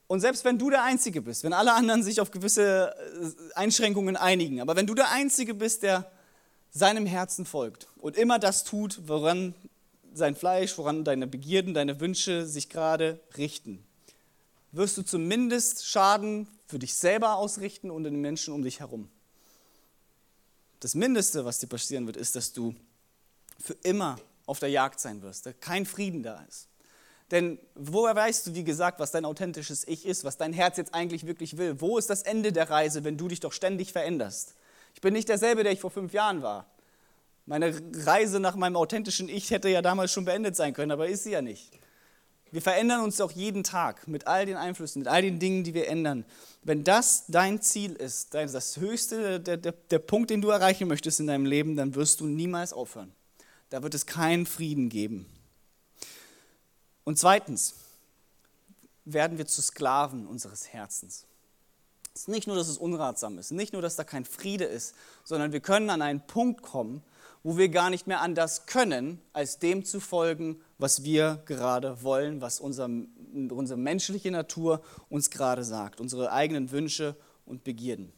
[0.05, 4.15] Und selbst wenn du der Einzige bist, wenn alle anderen sich auf gewisse äh, Einschränkungen
[4.15, 6.11] einigen, aber wenn du der Einzige bist, der
[6.69, 9.55] seinem Herzen folgt und immer das tut, woran
[10.13, 13.83] sein Fleisch, woran deine Begierden, deine Wünsche sich gerade richten,
[14.71, 19.09] wirst du zumindest Schaden für dich selber ausrichten und den Menschen um dich herum.
[20.79, 22.75] Das Mindeste, was dir passieren wird, ist, dass du
[23.59, 26.67] für immer auf der Jagd sein wirst, dass kein Frieden da ist.
[27.31, 30.93] Denn woher weißt du, wie gesagt, was dein authentisches Ich ist, was dein Herz jetzt
[30.93, 31.79] eigentlich wirklich will?
[31.79, 34.55] Wo ist das Ende der Reise, wenn du dich doch ständig veränderst?
[34.93, 36.67] Ich bin nicht derselbe, der ich vor fünf Jahren war.
[37.45, 41.23] Meine Reise nach meinem authentischen Ich hätte ja damals schon beendet sein können, aber ist
[41.23, 41.71] sie ja nicht.
[42.51, 45.73] Wir verändern uns auch jeden Tag mit all den Einflüssen, mit all den Dingen, die
[45.73, 46.23] wir ändern.
[46.61, 51.19] Wenn das dein Ziel ist, das höchste, der, der, der Punkt, den du erreichen möchtest
[51.19, 53.11] in deinem Leben, dann wirst du niemals aufhören.
[53.71, 55.25] Da wird es keinen Frieden geben.
[57.03, 57.73] Und zweitens
[59.03, 61.25] werden wir zu Sklaven unseres Herzens.
[62.13, 64.93] Es ist nicht nur, dass es unratsam ist, nicht nur, dass da kein Friede ist,
[65.23, 67.01] sondern wir können an einen Punkt kommen,
[67.43, 72.39] wo wir gar nicht mehr anders können, als dem zu folgen, was wir gerade wollen,
[72.39, 72.89] was unser,
[73.33, 78.13] unsere menschliche Natur uns gerade sagt, unsere eigenen Wünsche und Begierden.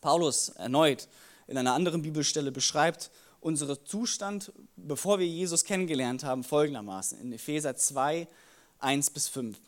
[0.00, 1.08] Paulus erneut
[1.48, 7.74] in einer anderen Bibelstelle beschreibt unseren Zustand, bevor wir Jesus kennengelernt haben, folgendermaßen in Epheser
[7.76, 8.28] 2,
[8.78, 9.58] 1 bis 5.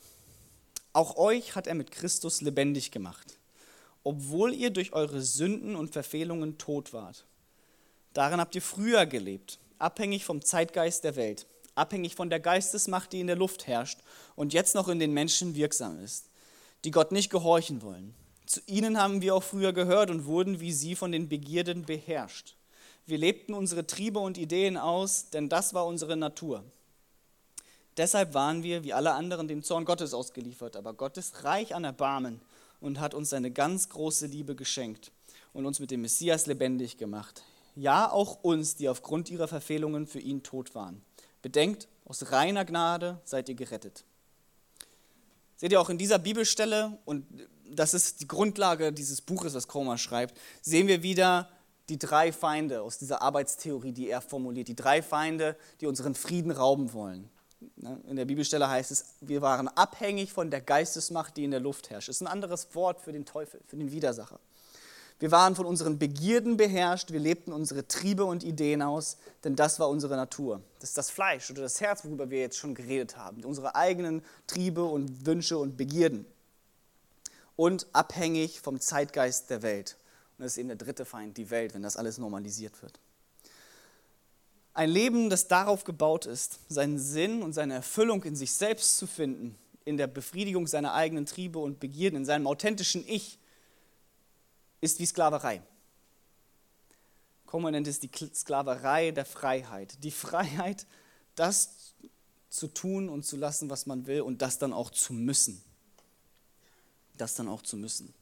[0.93, 3.39] Auch euch hat er mit Christus lebendig gemacht,
[4.05, 7.27] obwohl ihr durch eure Sünden und Verfehlungen tot wart.
[8.15, 13.21] Darin habt ihr früher gelebt, abhängig vom Zeitgeist der Welt, abhängig von der Geistesmacht, die
[13.21, 13.99] in der Luft herrscht
[14.37, 16.31] und jetzt noch in den Menschen wirksam ist,
[16.85, 18.15] die Gott nicht gehorchen wollen.
[18.47, 22.57] Zu ihnen haben wir auch früher gehört und wurden wie sie von den Begierden beherrscht.
[23.07, 26.65] Wir lebten unsere Triebe und Ideen aus, denn das war unsere Natur.
[27.97, 30.77] Deshalb waren wir, wie alle anderen, dem Zorn Gottes ausgeliefert.
[30.77, 32.41] Aber Gott ist reich an Erbarmen
[32.81, 35.13] und hat uns seine ganz große Liebe geschenkt
[35.53, 37.43] und uns mit dem Messias lebendig gemacht.
[37.75, 41.03] Ja, auch uns, die aufgrund ihrer Verfehlungen für ihn tot waren.
[41.43, 44.05] Bedenkt, aus reiner Gnade seid ihr gerettet.
[45.57, 47.27] Seht ihr auch in dieser Bibelstelle, und
[47.69, 51.49] das ist die Grundlage dieses Buches, was Kroma schreibt, sehen wir wieder
[51.89, 56.51] die drei Feinde aus dieser Arbeitstheorie, die er formuliert, die drei Feinde, die unseren Frieden
[56.51, 57.31] rauben wollen.
[57.77, 61.61] Ne, in der Bibelstelle heißt es, wir waren abhängig von der Geistesmacht, die in der
[61.61, 62.09] Luft herrscht.
[62.09, 64.41] Das ist ein anderes Wort für den Teufel, für den Widersacher.
[65.25, 69.81] Wir waren von unseren Begierden beherrscht, wir lebten unsere Triebe und Ideen aus, denn das
[69.81, 70.61] war unsere Natur.
[70.81, 73.43] Das ist das Fleisch oder das Herz, worüber wir jetzt schon geredet haben.
[73.43, 76.27] Unsere eigenen Triebe und Wünsche und Begierden.
[77.57, 79.97] Und abhängig vom Zeitgeist der Welt.
[80.37, 83.01] Und das ist eben der dritte Feind, die Welt, wenn das alles normalisiert wird.
[84.75, 89.07] Ein Leben, das darauf gebaut ist, seinen Sinn und seine Erfüllung in sich selbst zu
[89.07, 89.57] finden,
[89.87, 93.39] in der Befriedigung seiner eigenen Triebe und Begierden, in seinem authentischen Ich,
[94.85, 95.63] ist wie Sklaverei.
[97.47, 100.03] Como nennt es die Sklaverei der Freiheit.
[100.03, 100.87] Die Freiheit,
[101.35, 101.95] das
[102.51, 105.63] zu tun und zu lassen, was man will und das dann auch zu müssen.
[107.17, 108.15] Das dann auch zu müssen.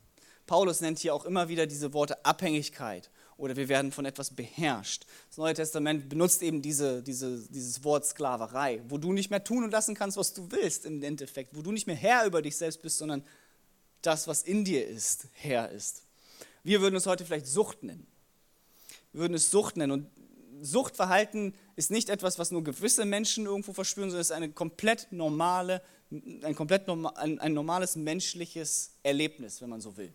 [0.46, 5.06] Paulus nennt hier auch immer wieder diese Worte Abhängigkeit oder wir werden von etwas beherrscht.
[5.28, 9.64] Das Neue Testament benutzt eben diese, diese, dieses Wort Sklaverei, wo du nicht mehr tun
[9.64, 12.56] und lassen kannst, was du willst im Endeffekt, wo du nicht mehr Herr über dich
[12.56, 13.24] selbst bist, sondern
[14.02, 16.02] das, was in dir ist, Herr ist.
[16.64, 18.06] Wir würden es heute vielleicht Sucht nennen.
[19.12, 19.92] Wir würden es Sucht nennen.
[19.92, 20.10] Und
[20.60, 25.08] Suchtverhalten ist nicht etwas, was nur gewisse Menschen irgendwo verspüren, sondern es ist eine komplett
[25.10, 30.12] normale, ein komplett normal, ein, ein normales menschliches Erlebnis, wenn man so will.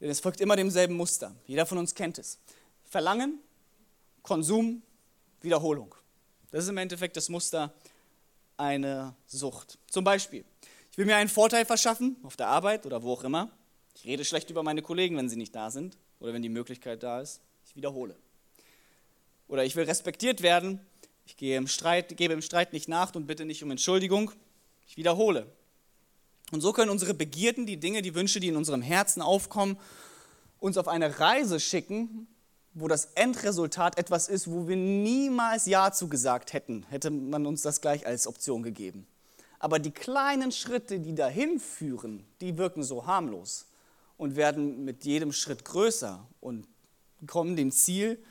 [0.00, 1.34] Denn es folgt immer demselben Muster.
[1.46, 2.38] Jeder von uns kennt es.
[2.84, 3.38] Verlangen,
[4.22, 4.82] Konsum,
[5.40, 5.94] Wiederholung.
[6.50, 7.72] Das ist im Endeffekt das Muster
[8.56, 9.78] einer Sucht.
[9.88, 10.44] Zum Beispiel,
[10.90, 13.50] ich will mir einen Vorteil verschaffen, auf der Arbeit oder wo auch immer.
[13.94, 17.02] Ich rede schlecht über meine Kollegen, wenn sie nicht da sind oder wenn die Möglichkeit
[17.02, 17.40] da ist.
[17.66, 18.16] Ich wiederhole.
[19.48, 20.80] Oder ich will respektiert werden.
[21.26, 24.32] Ich gehe im Streit, gebe im Streit nicht nach und bitte nicht um Entschuldigung.
[24.86, 25.46] Ich wiederhole.
[26.50, 29.78] Und so können unsere Begierden, die Dinge, die Wünsche, die in unserem Herzen aufkommen,
[30.58, 32.26] uns auf eine Reise schicken,
[32.74, 37.80] wo das Endresultat etwas ist, wo wir niemals Ja zugesagt hätten, hätte man uns das
[37.80, 39.06] gleich als Option gegeben.
[39.58, 43.66] Aber die kleinen Schritte, die dahin führen, die wirken so harmlos
[44.22, 46.68] und werden mit jedem Schritt größer und
[47.26, 48.22] kommen dem Ziel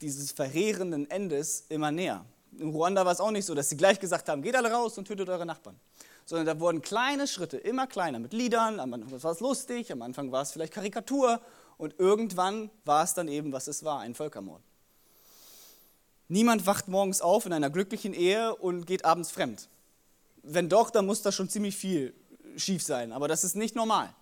[0.00, 2.24] dieses verheerenden Endes immer näher.
[2.58, 4.98] In Ruanda war es auch nicht so, dass sie gleich gesagt haben, geht alle raus
[4.98, 5.78] und tötet eure Nachbarn.
[6.26, 10.02] Sondern da wurden kleine Schritte, immer kleiner, mit Liedern, am Anfang war es lustig, am
[10.02, 11.40] Anfang war es vielleicht Karikatur
[11.78, 14.62] und irgendwann war es dann eben, was es war, ein Völkermord.
[16.26, 19.68] Niemand wacht morgens auf in einer glücklichen Ehe und geht abends fremd.
[20.42, 22.14] Wenn doch, dann muss da schon ziemlich viel
[22.56, 24.12] schief sein, aber das ist nicht normal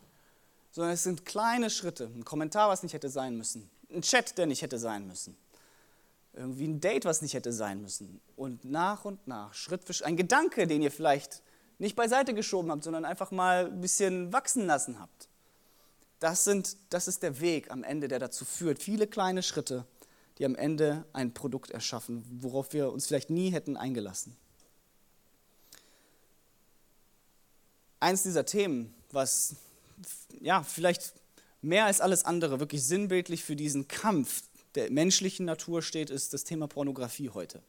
[0.70, 2.11] sondern es sind kleine Schritte.
[2.14, 3.70] Ein Kommentar, was nicht hätte sein müssen.
[3.92, 5.37] Ein Chat, der nicht hätte sein müssen.
[6.35, 8.20] Irgendwie ein Date, was nicht hätte sein müssen.
[8.37, 11.42] Und nach und nach, Schritt für Schritt, ein Gedanke, den ihr vielleicht
[11.78, 15.28] nicht beiseite geschoben habt, sondern einfach mal ein bisschen wachsen lassen habt.
[16.20, 18.83] Das, sind, das ist der Weg am Ende, der dazu führt.
[18.83, 19.87] Viele kleine Schritte,
[20.38, 24.37] die am Ende ein Produkt erschaffen, worauf wir uns vielleicht nie hätten eingelassen.
[28.00, 29.57] eins dieser Themen, was
[30.40, 31.14] ja vielleicht
[31.62, 34.42] mehr als alles andere wirklich sinnbildlich für diesen Kampf
[34.74, 37.62] der menschlichen Natur steht, ist das Thema Pornografie heute.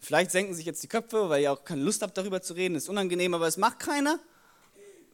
[0.00, 2.76] Vielleicht senken sich jetzt die Köpfe, weil ihr auch keine Lust habt, darüber zu reden.
[2.76, 4.20] Ist unangenehm, aber es macht keiner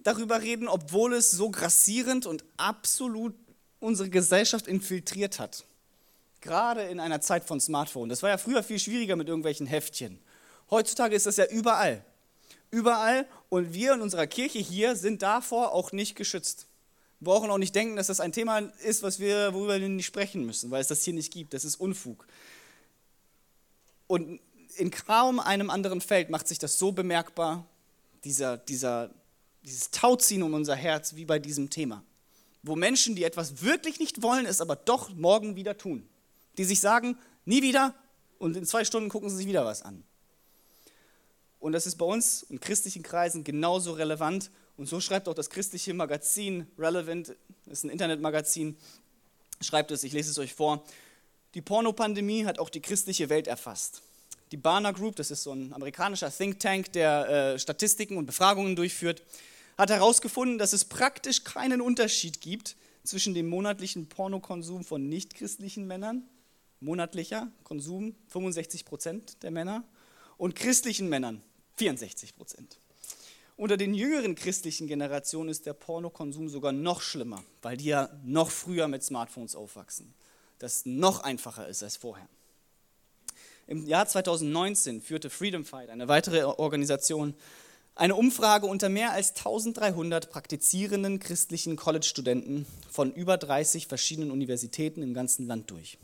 [0.03, 3.35] darüber reden, obwohl es so grassierend und absolut
[3.81, 5.64] unsere Gesellschaft infiltriert hat.
[6.40, 8.09] Gerade in einer Zeit von Smartphone.
[8.09, 10.18] Das war ja früher viel schwieriger mit irgendwelchen Heftchen.
[10.71, 12.05] Heutzutage ist das ja überall.
[12.71, 13.27] Überall.
[13.53, 16.69] Und wir in unserer Kirche hier sind davor auch nicht geschützt.
[17.21, 20.07] Wir brauchen auch nicht denken, dass das ein Thema ist, was wir, worüber wir nicht
[20.07, 21.53] sprechen müssen, weil es das hier nicht gibt.
[21.53, 22.27] Das ist Unfug.
[24.07, 24.41] Und
[24.79, 27.67] in kaum einem anderen Feld macht sich das so bemerkbar,
[28.25, 29.11] dieser, dieser,
[29.67, 32.03] dieses Tauziehen um unser Herz, wie bei diesem Thema.
[32.62, 36.09] Wo Menschen, die etwas wirklich nicht wollen, es aber doch morgen wieder tun.
[36.57, 37.95] Die sich sagen, nie wieder
[38.38, 40.05] und in zwei Stunden gucken sie sich wieder was an.
[41.62, 45.48] Und das ist bei uns in christlichen Kreisen genauso relevant und so schreibt auch das
[45.48, 48.77] christliche Magazin Relevant, ist ein Internetmagazin,
[49.61, 50.83] schreibt es, ich lese es euch vor.
[51.55, 54.03] Die Pornopandemie hat auch die christliche Welt erfasst.
[54.51, 58.75] Die Barna Group, das ist so ein amerikanischer Think Tank, der äh, Statistiken und Befragungen
[58.75, 59.22] durchführt,
[59.79, 66.25] hat herausgefunden, dass es praktisch keinen Unterschied gibt zwischen dem monatlichen Pornokonsum von nichtchristlichen Männern,
[66.81, 69.85] monatlicher Konsum 65 Prozent der Männer,
[70.38, 71.40] und christlichen Männern
[71.83, 72.79] 64 Prozent.
[73.57, 78.51] Unter den jüngeren christlichen Generationen ist der Pornokonsum sogar noch schlimmer, weil die ja noch
[78.51, 80.14] früher mit Smartphones aufwachsen.
[80.61, 82.29] Das noch einfacher ist als vorher.
[83.66, 87.35] Im Jahr 2019 führte Freedom Fight, eine weitere Organisation,
[87.97, 95.14] eine Umfrage unter mehr als 1300 praktizierenden christlichen College-Studenten von über 30 verschiedenen Universitäten im
[95.14, 95.99] ganzen Land durch.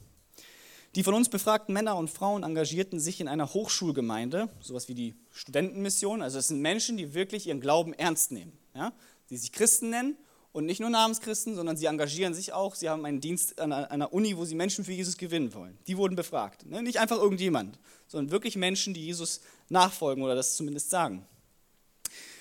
[0.94, 5.14] Die von uns befragten Männer und Frauen engagierten sich in einer Hochschulgemeinde, sowas wie die
[5.31, 6.22] Studentenmission.
[6.22, 8.92] Also es sind Menschen, die wirklich ihren Glauben ernst nehmen, ja?
[9.31, 10.16] die sich Christen nennen
[10.53, 12.74] und nicht nur Namenschristen, sondern sie engagieren sich auch.
[12.74, 15.77] Sie haben einen Dienst an einer Uni, wo sie Menschen für Jesus gewinnen wollen.
[15.87, 16.64] Die wurden befragt.
[16.64, 16.83] Ne?
[16.83, 21.27] Nicht einfach irgendjemand, sondern wirklich Menschen, die Jesus nachfolgen oder das zumindest sagen.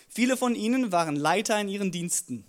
[0.08, 2.46] Viele von ihnen waren Leiter in ihren Diensten.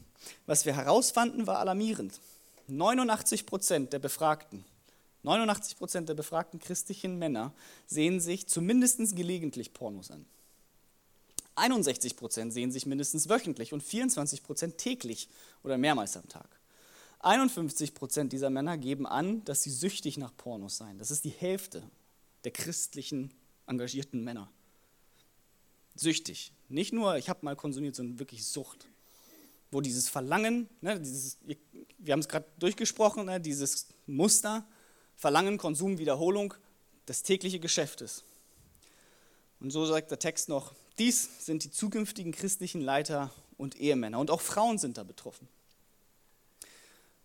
[0.46, 2.20] Was wir herausfanden, war alarmierend.
[2.68, 4.64] 89 Prozent der Befragten
[5.28, 7.52] 89 Prozent der befragten christlichen Männer
[7.86, 10.24] sehen sich zumindest gelegentlich Pornos an.
[11.54, 15.28] 61 Prozent sehen sich mindestens wöchentlich und 24 Prozent täglich
[15.62, 16.48] oder mehrmals am Tag.
[17.20, 20.96] 51 Prozent dieser Männer geben an, dass sie süchtig nach Pornos seien.
[20.98, 21.82] Das ist die Hälfte
[22.44, 23.34] der christlichen
[23.66, 24.50] engagierten Männer.
[25.94, 26.52] Süchtig.
[26.70, 28.86] Nicht nur, ich habe mal konsumiert, sondern wirklich Sucht.
[29.70, 31.36] Wo dieses Verlangen, ne, dieses,
[31.98, 34.64] wir haben es gerade durchgesprochen, ne, dieses Muster,
[35.18, 36.54] Verlangen, Konsum, Wiederholung
[37.08, 38.22] des täglichen Geschäftes.
[39.58, 44.20] Und so sagt der Text noch, dies sind die zukünftigen christlichen Leiter und Ehemänner.
[44.20, 45.48] Und auch Frauen sind da betroffen.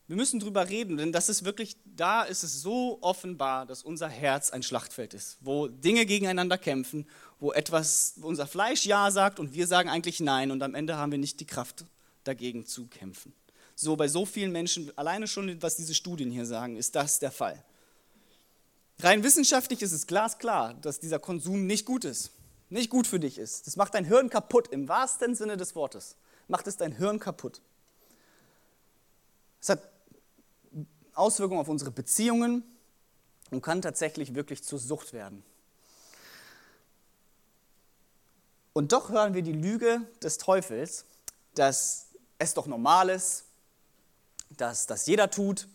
[0.07, 4.09] Wir müssen drüber reden, denn das ist wirklich, da ist es so offenbar, dass unser
[4.09, 7.07] Herz ein Schlachtfeld ist, wo Dinge gegeneinander kämpfen,
[7.39, 10.97] wo etwas, wo unser Fleisch Ja sagt und wir sagen eigentlich Nein und am Ende
[10.97, 11.85] haben wir nicht die Kraft,
[12.23, 13.33] dagegen zu kämpfen.
[13.75, 17.31] So bei so vielen Menschen, alleine schon, was diese Studien hier sagen, ist das der
[17.31, 17.63] Fall.
[19.03, 22.31] Rein wissenschaftlich ist es glasklar, dass dieser Konsum nicht gut ist,
[22.69, 23.67] nicht gut für dich ist.
[23.67, 26.15] Das macht dein Hirn kaputt, im wahrsten Sinne des Wortes.
[26.47, 27.61] Macht es dein Hirn kaputt.
[29.59, 29.89] Es hat
[31.13, 32.63] Auswirkungen auf unsere Beziehungen
[33.51, 35.43] und kann tatsächlich wirklich zur Sucht werden.
[38.71, 41.03] Und doch hören wir die Lüge des Teufels,
[41.55, 42.07] dass
[42.39, 43.43] es doch normal ist,
[44.49, 45.67] dass das jeder tut,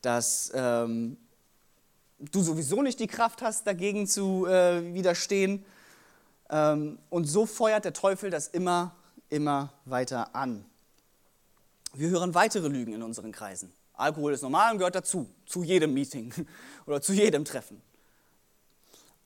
[0.00, 1.16] dass ähm,
[2.18, 5.64] du sowieso nicht die Kraft hast, dagegen zu äh, widerstehen.
[6.50, 8.94] Ähm, und so feuert der Teufel das immer,
[9.28, 10.64] immer weiter an.
[11.94, 13.72] Wir hören weitere Lügen in unseren Kreisen.
[13.94, 16.32] Alkohol ist normal und gehört dazu, zu jedem Meeting
[16.86, 17.80] oder zu jedem Treffen.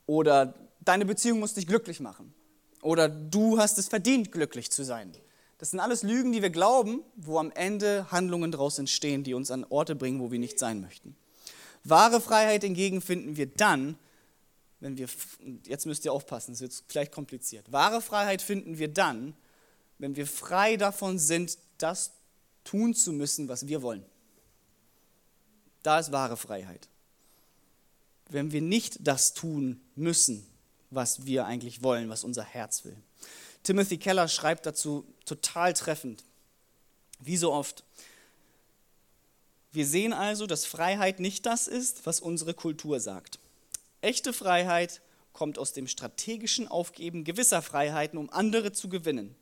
[0.05, 2.33] Oder deine Beziehung muss dich glücklich machen.
[2.81, 5.13] Oder du hast es verdient, glücklich zu sein.
[5.57, 9.49] Das sind alles Lügen, die wir glauben, wo am Ende Handlungen daraus entstehen, die uns
[9.49, 11.15] an Orte bringen, wo wir nicht sein möchten.
[11.83, 13.97] Wahre Freiheit hingegen finden wir dann,
[14.79, 15.07] wenn wir,
[15.65, 17.71] jetzt müsst ihr aufpassen, es wird vielleicht kompliziert.
[17.71, 19.35] Wahre Freiheit finden wir dann,
[19.97, 22.11] wenn wir frei davon sind, das
[22.63, 24.05] tun zu müssen, was wir wollen.
[25.83, 26.87] Da ist wahre Freiheit.
[28.29, 30.45] Wenn wir nicht das tun müssen,
[30.89, 32.95] was wir eigentlich wollen, was unser Herz will.
[33.63, 36.23] Timothy Keller schreibt dazu total treffend,
[37.19, 37.83] wie so oft,
[39.73, 43.39] wir sehen also, dass Freiheit nicht das ist, was unsere Kultur sagt.
[44.01, 45.01] Echte Freiheit
[45.33, 49.35] kommt aus dem strategischen Aufgeben gewisser Freiheiten, um andere zu gewinnen.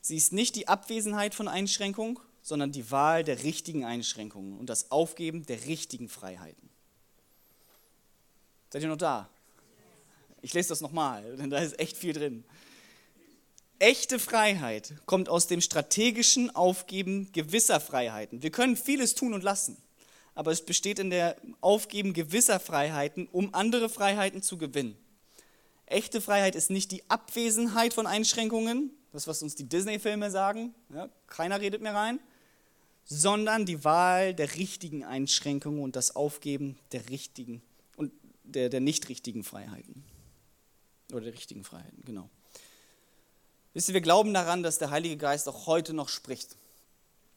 [0.00, 4.90] Sie ist nicht die Abwesenheit von Einschränkung, sondern die Wahl der richtigen Einschränkungen und das
[4.90, 6.68] Aufgeben der richtigen Freiheiten.
[8.70, 9.28] Seid ihr noch da?
[10.42, 12.44] Ich lese das nochmal, denn da ist echt viel drin.
[13.78, 18.42] Echte Freiheit kommt aus dem strategischen Aufgeben gewisser Freiheiten.
[18.42, 19.76] Wir können vieles tun und lassen,
[20.34, 24.96] aber es besteht in der Aufgeben gewisser Freiheiten, um andere Freiheiten zu gewinnen.
[25.84, 31.10] Echte Freiheit ist nicht die Abwesenheit von Einschränkungen, das was uns die Disney-Filme sagen, ja,
[31.26, 32.18] keiner redet mehr rein,
[33.04, 37.62] sondern die Wahl der richtigen Einschränkungen und das Aufgeben der richtigen
[37.96, 38.10] und
[38.42, 40.02] der, der nicht richtigen Freiheiten.
[41.12, 42.30] Oder der richtigen Freiheiten, genau.
[43.76, 46.56] Wisst ihr, wir glauben daran, dass der Heilige Geist auch heute noch spricht.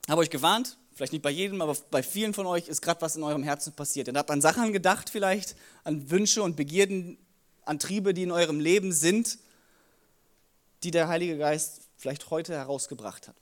[0.05, 3.01] Ich habe euch gewarnt, vielleicht nicht bei jedem, aber bei vielen von euch ist gerade
[3.01, 4.07] was in eurem Herzen passiert.
[4.07, 7.17] Ihr habt an Sachen gedacht vielleicht, an Wünsche und Begierden,
[7.65, 9.37] an Triebe, die in eurem Leben sind,
[10.83, 13.35] die der Heilige Geist vielleicht heute herausgebracht hat.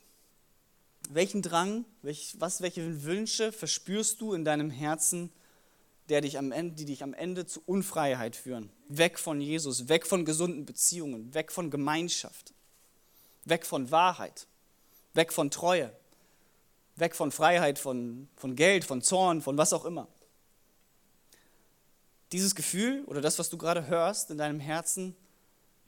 [1.11, 5.31] Welchen Drang, welch, was, welche Wünsche verspürst du in deinem Herzen,
[6.09, 8.71] der dich am Ende, die dich am Ende zu Unfreiheit führen?
[8.89, 12.55] Weg von Jesus, weg von gesunden Beziehungen, weg von Gemeinschaft
[13.49, 14.47] weg von Wahrheit,
[15.13, 15.91] weg von Treue,
[16.95, 20.07] weg von Freiheit, von, von Geld, von Zorn, von was auch immer.
[22.31, 25.15] Dieses Gefühl oder das, was du gerade hörst in deinem Herzen,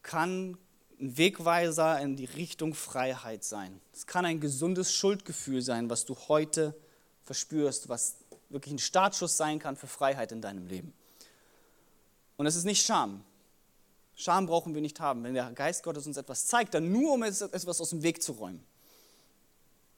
[0.03, 0.57] kann
[0.99, 3.82] ein Wegweiser in die Richtung Freiheit sein.
[3.93, 6.76] Es kann ein gesundes Schuldgefühl sein, was du heute
[7.24, 8.16] verspürst, was
[8.49, 10.93] wirklich ein Startschuss sein kann für Freiheit in deinem Leben.
[12.38, 13.24] Und es ist nicht Scham.
[14.20, 15.24] Scham brauchen wir nicht haben.
[15.24, 18.34] Wenn der Geist Gottes uns etwas zeigt, dann nur, um etwas aus dem Weg zu
[18.34, 18.61] räumen.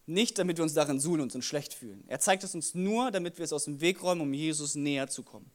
[0.06, 2.04] Nicht, damit wir uns darin suhlen und uns schlecht fühlen.
[2.08, 5.08] Er zeigt es uns nur, damit wir es aus dem Weg räumen, um Jesus näher
[5.08, 5.50] zu kommen.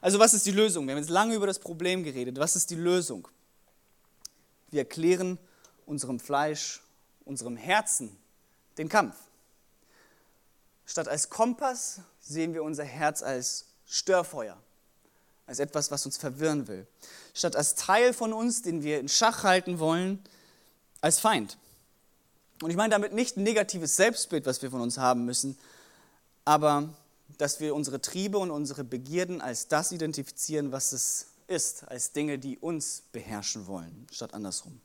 [0.00, 0.86] Also was ist die Lösung?
[0.86, 2.38] Wir haben jetzt lange über das Problem geredet.
[2.38, 3.26] Was ist die Lösung?
[4.70, 5.36] Wir erklären
[5.84, 6.82] unserem Fleisch,
[7.24, 8.16] unserem Herzen
[8.78, 9.16] den Kampf.
[10.84, 14.62] Statt als Kompass sehen wir unser Herz als Störfeuer
[15.46, 16.86] als etwas, was uns verwirren will.
[17.34, 20.22] Statt als Teil von uns, den wir in Schach halten wollen,
[21.00, 21.56] als Feind.
[22.62, 25.58] Und ich meine damit nicht ein negatives Selbstbild, was wir von uns haben müssen,
[26.44, 26.88] aber
[27.38, 32.38] dass wir unsere Triebe und unsere Begierden als das identifizieren, was es ist, als Dinge,
[32.38, 34.80] die uns beherrschen wollen, statt andersrum.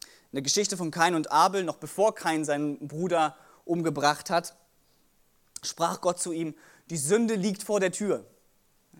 [0.00, 4.54] In der Geschichte von Kain und Abel, noch bevor Kain seinen Bruder umgebracht hat,
[5.62, 6.54] sprach Gott zu ihm,
[6.90, 8.24] die Sünde liegt vor der Tür.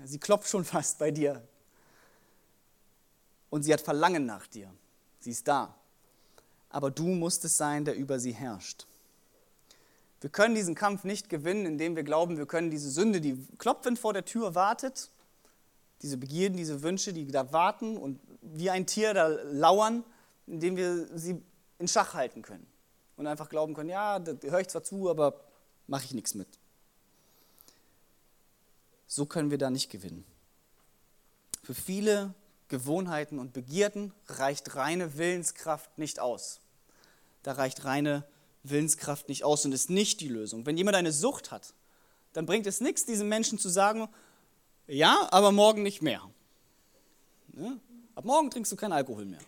[0.05, 1.47] Sie klopft schon fast bei dir.
[3.51, 4.71] Und sie hat Verlangen nach dir.
[5.21, 5.75] Sie ist da.
[6.69, 8.87] Aber du musst es sein, der über sie herrscht.
[10.21, 13.99] Wir können diesen Kampf nicht gewinnen, indem wir glauben, wir können diese Sünde, die klopfend
[13.99, 15.11] vor der Tür wartet,
[16.03, 20.03] diese Begierden, diese Wünsche, die da warten und wie ein Tier da lauern,
[20.47, 21.43] indem wir sie
[21.79, 22.67] in Schach halten können.
[23.17, 25.41] Und einfach glauben können, ja, da höre ich zwar zu, aber
[25.87, 26.49] mache ich nichts mit.
[29.07, 30.25] So können wir da nicht gewinnen.
[31.63, 32.35] Für viele
[32.69, 36.61] Gewohnheiten und Begierden reicht reine Willenskraft nicht aus.
[37.43, 38.25] Da reicht reine
[38.63, 40.67] Willenskraft nicht aus und ist nicht die Lösung.
[40.67, 41.75] Wenn jemand eine Sucht hat,
[42.33, 44.09] dann bringt es nichts, diesem Menschen zu sagen,
[44.87, 46.23] ja, aber morgen nicht mehr.
[47.57, 47.77] Ja?
[48.15, 49.41] Ab morgen trinkst du keinen Alkohol mehr.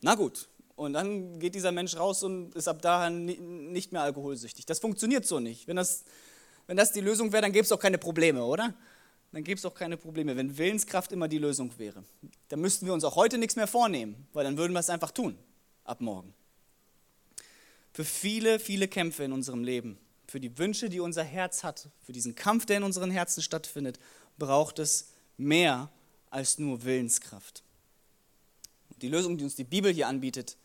[0.00, 0.48] Na gut.
[0.76, 3.26] Und dann geht dieser Mensch raus und ist ab dahin
[3.70, 4.64] nicht mehr alkoholsüchtig.
[4.64, 5.68] Das funktioniert so nicht.
[5.68, 6.04] Wenn das
[6.70, 8.72] wenn das die Lösung wäre, dann gäbe es auch keine Probleme, oder?
[9.32, 12.04] Dann gäbe es auch keine Probleme, wenn Willenskraft immer die Lösung wäre.
[12.46, 15.10] Dann müssten wir uns auch heute nichts mehr vornehmen, weil dann würden wir es einfach
[15.10, 15.36] tun,
[15.82, 16.32] ab morgen.
[17.92, 19.98] Für viele, viele Kämpfe in unserem Leben,
[20.28, 23.98] für die Wünsche, die unser Herz hat, für diesen Kampf, der in unseren Herzen stattfindet,
[24.38, 25.90] braucht es mehr
[26.30, 27.64] als nur Willenskraft.
[29.02, 30.56] Die Lösung, die uns die Bibel hier anbietet,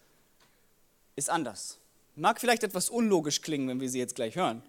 [1.15, 1.79] ist anders.
[2.15, 4.61] Mag vielleicht etwas unlogisch klingen, wenn wir sie jetzt gleich hören.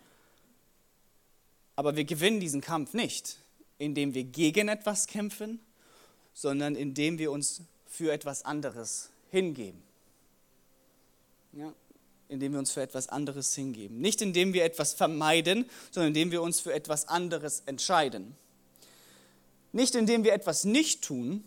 [1.77, 3.39] Aber wir gewinnen diesen Kampf nicht,
[3.79, 5.61] indem wir gegen etwas kämpfen,
[6.33, 9.83] sondern indem wir uns für etwas anderes hingeben.
[11.53, 11.73] Ja,
[12.29, 14.01] indem wir uns für etwas anderes hingeben.
[14.01, 18.35] Nicht indem wir etwas vermeiden, sondern indem wir uns für etwas anderes entscheiden.
[19.73, 21.45] Nicht indem wir etwas nicht tun,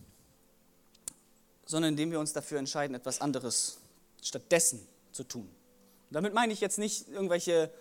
[1.66, 3.78] sondern indem wir uns dafür entscheiden, etwas anderes
[4.22, 4.80] stattdessen
[5.12, 5.44] zu tun.
[5.44, 7.72] Und damit meine ich jetzt nicht irgendwelche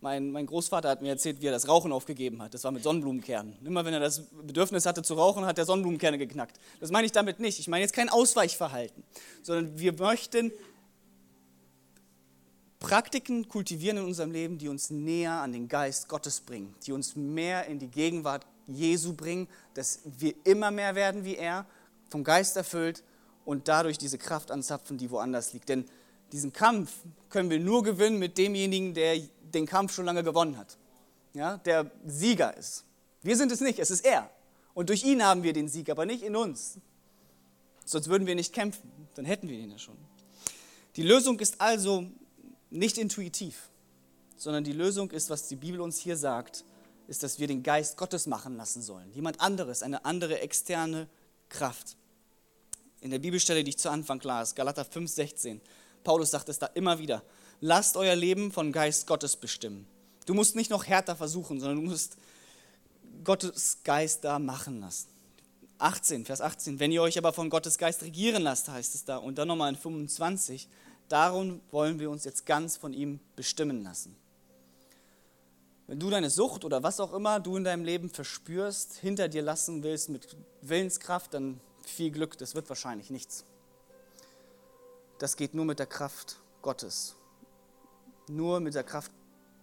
[0.00, 2.54] mein, mein Großvater hat mir erzählt, wie er das Rauchen aufgegeben hat.
[2.54, 3.54] Das war mit Sonnenblumenkernen.
[3.64, 6.58] Immer wenn er das Bedürfnis hatte zu rauchen, hat er Sonnenblumenkerne geknackt.
[6.80, 7.58] Das meine ich damit nicht.
[7.60, 9.02] Ich meine jetzt kein Ausweichverhalten,
[9.42, 10.52] sondern wir möchten
[12.78, 17.14] Praktiken kultivieren in unserem Leben, die uns näher an den Geist Gottes bringen, die uns
[17.14, 21.66] mehr in die Gegenwart Jesu bringen, dass wir immer mehr werden wie er,
[22.08, 23.04] vom Geist erfüllt
[23.44, 25.68] und dadurch diese Kraft anzapfen, die woanders liegt.
[25.68, 25.84] Denn
[26.32, 26.92] Diesen Kampf
[27.28, 29.20] können wir nur gewinnen mit demjenigen, der
[29.54, 30.76] den Kampf schon lange gewonnen hat.
[31.34, 32.84] Ja, der Sieger ist.
[33.22, 34.30] Wir sind es nicht, es ist er.
[34.74, 36.78] Und durch ihn haben wir den Sieg, aber nicht in uns.
[37.84, 39.96] Sonst würden wir nicht kämpfen, dann hätten wir ihn ja schon.
[40.96, 42.06] Die Lösung ist also
[42.70, 43.68] nicht intuitiv,
[44.36, 46.64] sondern die Lösung ist, was die Bibel uns hier sagt,
[47.08, 49.12] ist, dass wir den Geist Gottes machen lassen sollen.
[49.12, 51.08] Jemand anderes, eine andere externe
[51.48, 51.96] Kraft.
[53.00, 55.60] In der Bibelstelle, die ich zu Anfang las, Galater 5, 16,
[56.04, 57.22] Paulus sagt es da immer wieder,
[57.60, 59.86] lasst euer Leben von Geist Gottes bestimmen.
[60.26, 62.16] Du musst nicht noch härter versuchen, sondern du musst
[63.24, 65.08] Gottes Geist da machen lassen.
[65.78, 69.16] 18, Vers 18, wenn ihr euch aber von Gottes Geist regieren lasst, heißt es da.
[69.16, 70.68] Und dann nochmal in 25,
[71.08, 74.14] darum wollen wir uns jetzt ganz von ihm bestimmen lassen.
[75.86, 79.42] Wenn du deine Sucht oder was auch immer du in deinem Leben verspürst, hinter dir
[79.42, 83.44] lassen willst mit Willenskraft, dann viel Glück, das wird wahrscheinlich nichts.
[85.18, 87.16] Das geht nur mit der Kraft Gottes.
[88.30, 89.10] Nur mit der Kraft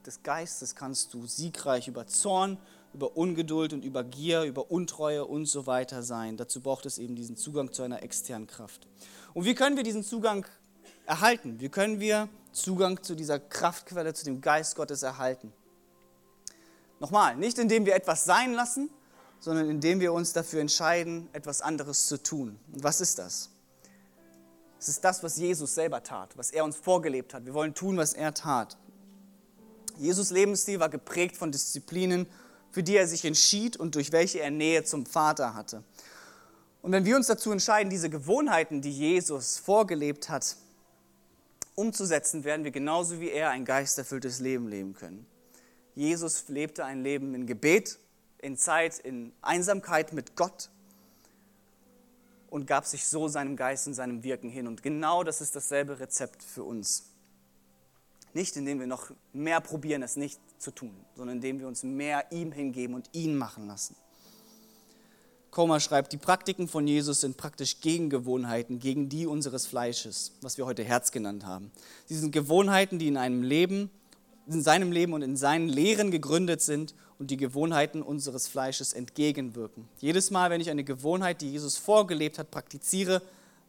[0.06, 2.58] des Geistes kannst du siegreich über Zorn,
[2.94, 6.36] über Ungeduld und über Gier, über Untreue und so weiter sein.
[6.36, 8.86] Dazu braucht es eben diesen Zugang zu einer externen Kraft.
[9.34, 10.46] Und wie können wir diesen Zugang
[11.06, 11.62] erhalten?
[11.62, 15.54] Wie können wir Zugang zu dieser Kraftquelle, zu dem Geist Gottes erhalten?
[17.00, 18.90] Nochmal, nicht indem wir etwas sein lassen,
[19.40, 22.60] sondern indem wir uns dafür entscheiden, etwas anderes zu tun.
[22.74, 23.50] Und was ist das?
[24.80, 27.46] Es ist das, was Jesus selber tat, was er uns vorgelebt hat.
[27.46, 28.78] Wir wollen tun, was er tat.
[29.98, 32.28] Jesus Lebensstil war geprägt von Disziplinen,
[32.72, 35.84] für die er sich entschied und durch welche er Nähe zum Vater hatte.
[36.84, 40.56] Und wenn wir uns dazu entscheiden, diese Gewohnheiten, die Jesus vorgelebt hat,
[41.74, 45.26] umzusetzen, werden wir genauso wie er ein geisterfülltes Leben leben können.
[45.96, 47.98] Jesus lebte ein Leben in Gebet,
[48.40, 50.70] in Zeit, in Einsamkeit mit Gott
[52.50, 54.68] und gab sich so seinem Geist und seinem Wirken hin.
[54.68, 57.12] Und genau das ist dasselbe Rezept für uns.
[58.34, 62.32] Nicht indem wir noch mehr probieren, es nicht zu tun, sondern indem wir uns mehr
[62.32, 63.96] ihm hingeben und ihn machen lassen.
[65.50, 70.66] Koma schreibt, die Praktiken von Jesus sind praktisch Gegengewohnheiten gegen die unseres Fleisches, was wir
[70.66, 71.72] heute Herz genannt haben.
[72.06, 73.90] Sie sind Gewohnheiten, die in einem Leben,
[74.46, 79.88] in seinem Leben und in seinen Lehren gegründet sind und die Gewohnheiten unseres Fleisches entgegenwirken.
[80.00, 83.22] Jedes Mal, wenn ich eine Gewohnheit, die Jesus vorgelebt hat, praktiziere,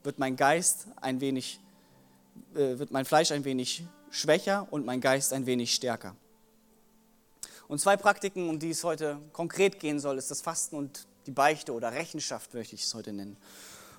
[0.03, 1.61] wird mein Geist ein wenig,
[2.55, 6.15] äh, wird mein Fleisch ein wenig schwächer und mein Geist ein wenig stärker.
[7.69, 11.31] Und zwei Praktiken, um die es heute konkret gehen soll, ist das Fasten und die
[11.31, 13.37] Beichte oder Rechenschaft, möchte ich es heute nennen.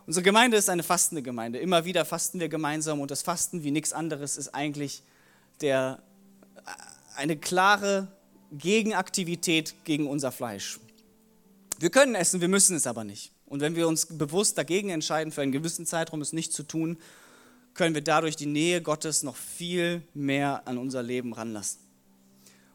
[0.07, 1.59] Unsere Gemeinde ist eine fastende Gemeinde.
[1.59, 5.03] Immer wieder fasten wir gemeinsam und das Fasten wie nichts anderes ist eigentlich
[5.61, 6.01] der,
[7.15, 8.07] eine klare
[8.51, 10.79] Gegenaktivität gegen unser Fleisch.
[11.79, 13.31] Wir können essen, wir müssen es aber nicht.
[13.45, 16.97] Und wenn wir uns bewusst dagegen entscheiden, für einen gewissen Zeitraum es nicht zu tun,
[17.73, 21.79] können wir dadurch die Nähe Gottes noch viel mehr an unser Leben ranlassen.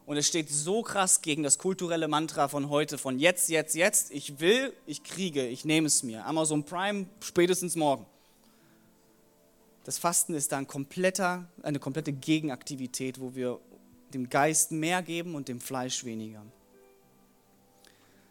[0.05, 4.11] Und es steht so krass gegen das kulturelle Mantra von heute, von jetzt, jetzt, jetzt.
[4.11, 6.25] Ich will, ich kriege, ich nehme es mir.
[6.25, 8.05] Amazon Prime spätestens morgen.
[9.83, 13.59] Das Fasten ist da ein kompletter, eine komplette Gegenaktivität, wo wir
[14.15, 16.41] dem Geist mehr geben und dem Fleisch weniger.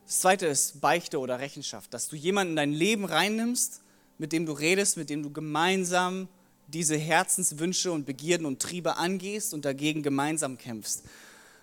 [0.06, 3.82] Das zweite ist Beichte oder Rechenschaft, dass du jemanden in dein Leben reinnimmst,
[4.18, 6.28] mit dem du redest, mit dem du gemeinsam
[6.68, 11.04] diese Herzenswünsche und Begierden und Triebe angehst und dagegen gemeinsam kämpfst.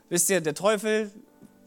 [0.10, 1.12] Wisst ihr, der Teufel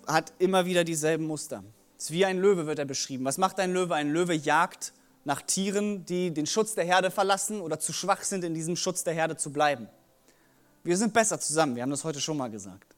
[0.07, 1.65] hat immer wieder dieselben Muster.
[1.99, 3.25] Ist wie ein Löwe wird er beschrieben.
[3.25, 3.95] Was macht ein Löwe?
[3.95, 4.93] Ein Löwe jagt
[5.25, 9.05] nach Tieren, die den Schutz der Herde verlassen oder zu schwach sind, in diesem Schutz
[9.05, 9.89] der Herde zu bleiben.
[10.85, 12.95] Wir sind besser zusammen, wir haben das heute schon mal gesagt.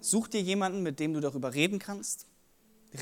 [0.00, 2.26] Such dir jemanden, mit dem du darüber reden kannst,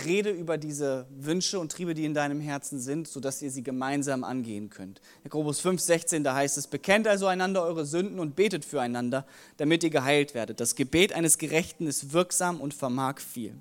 [0.05, 4.23] Rede über diese Wünsche und Triebe, die in deinem Herzen sind, sodass ihr sie gemeinsam
[4.23, 5.01] angehen könnt.
[5.25, 9.25] Jakobus 5, 16, da heißt es, bekennt also einander eure Sünden und betet füreinander,
[9.57, 10.61] damit ihr geheilt werdet.
[10.61, 13.55] Das Gebet eines Gerechten ist wirksam und vermag viel.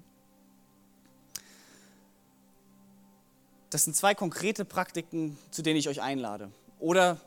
[3.70, 6.52] Das sind zwei konkrete Praktiken, zu denen ich euch einlade.
[6.80, 7.22] Oder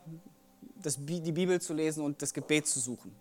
[0.82, 3.14] das, die Bibel zu lesen und das Gebet zu suchen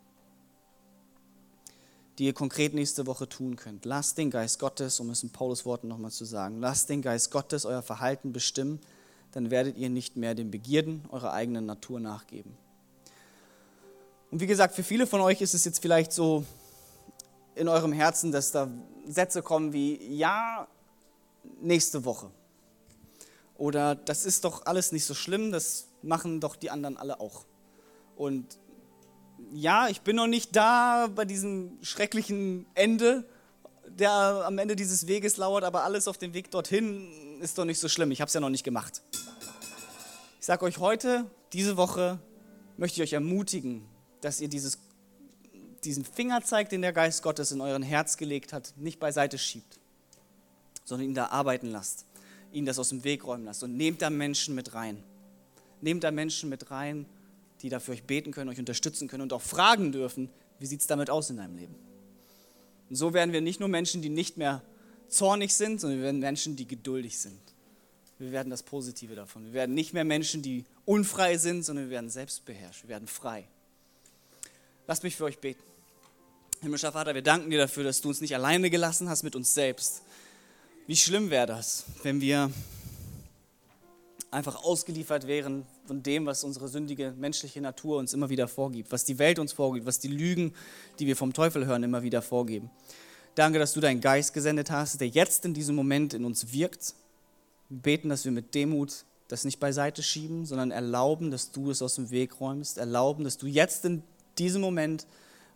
[2.20, 3.86] die ihr konkret nächste Woche tun könnt.
[3.86, 7.32] Lasst den Geist Gottes, um es in Paulus Worten nochmal zu sagen, lasst den Geist
[7.32, 8.82] Gottes euer Verhalten bestimmen,
[9.32, 12.57] dann werdet ihr nicht mehr den Begierden eurer eigenen Natur nachgeben.
[14.32, 16.43] Und wie gesagt, für viele von euch ist es jetzt vielleicht so
[17.55, 18.70] in eurem Herzen, dass da
[19.07, 20.68] Sätze kommen wie, ja,
[21.62, 22.30] nächste Woche.
[23.55, 27.45] Oder das ist doch alles nicht so schlimm, das machen doch die anderen alle auch.
[28.16, 28.58] Und
[29.54, 33.26] ja, ich bin noch nicht da bei diesem schrecklichen Ende,
[33.88, 37.80] der am Ende dieses Weges lauert, aber alles auf dem Weg dorthin ist doch nicht
[37.80, 38.12] so schlimm.
[38.12, 39.02] Ich habe es ja noch nicht gemacht.
[40.39, 42.20] Ich sage euch heute, diese Woche
[42.78, 43.86] möchte ich euch ermutigen,
[44.22, 44.80] dass ihr dieses,
[45.84, 49.80] diesen Fingerzeig, den der Geist Gottes in euren Herz gelegt hat, nicht beiseite schiebt,
[50.84, 52.06] sondern ihn da arbeiten lasst,
[52.52, 55.04] ihn das aus dem Weg räumen lasst und nehmt da Menschen mit rein.
[55.82, 57.06] Nehmt da Menschen mit rein,
[57.62, 60.88] die dafür euch beten können, euch unterstützen können und auch fragen dürfen, wie sieht es
[60.88, 61.76] damit aus in deinem Leben.
[62.90, 64.62] Und so werden wir nicht nur Menschen, die nicht mehr
[65.08, 67.40] zornig sind, sondern wir werden Menschen, die geduldig sind.
[68.18, 69.46] Wir werden das Positive davon.
[69.46, 72.84] Wir werden nicht mehr Menschen, die unfrei sind, sondern wir werden selbstbeherrscht.
[72.84, 73.48] Wir werden frei.
[74.88, 75.64] Lasst mich für euch beten.
[76.62, 79.54] Himmlischer Vater, wir danken dir dafür, dass du uns nicht alleine gelassen hast mit uns
[79.54, 80.02] selbst.
[80.88, 82.52] Wie schlimm wäre das, wenn wir
[84.32, 89.06] einfach ausgeliefert wären von dem, was unsere sündige menschliche Natur uns immer wieder vorgibt, was
[89.06, 90.54] die Welt uns vorgibt, was die Lügen,
[91.00, 92.70] die wir vom Teufel hören, immer wieder vorgeben.
[93.36, 96.94] Danke, dass du deinen Geist gesendet hast, der jetzt in diesem Moment in uns wirkt.
[97.70, 101.82] Wir beten, dass wir mit Demut das nicht beiseite schieben, sondern erlauben, dass du es
[101.82, 104.04] aus dem Weg räumst, erlauben, dass du jetzt in
[104.38, 105.06] diesem Moment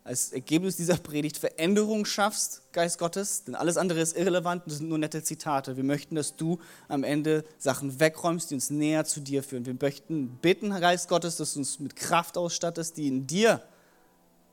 [0.03, 4.89] als Ergebnis dieser Predigt Veränderung schaffst, Geist Gottes, denn alles andere ist irrelevant, das sind
[4.89, 5.77] nur nette Zitate.
[5.77, 9.65] Wir möchten, dass du am Ende Sachen wegräumst, die uns näher zu dir führen.
[9.65, 13.61] Wir möchten bitten, Geist Gottes, dass du uns mit Kraft ausstattest, die in dir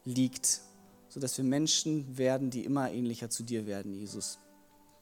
[0.05, 0.61] liegt,
[1.09, 4.39] sodass wir Menschen werden, die immer ähnlicher zu dir werden, Jesus.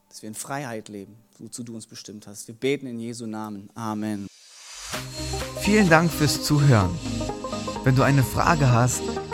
[0.08, 2.48] Dass wir in Freiheit leben, wozu du uns bestimmt hast.
[2.48, 3.68] Wir beten in Jesu Namen.
[3.74, 4.26] Amen.
[5.60, 6.98] Vielen Dank fürs Zuhören.
[7.84, 9.02] Wenn du eine Frage hast,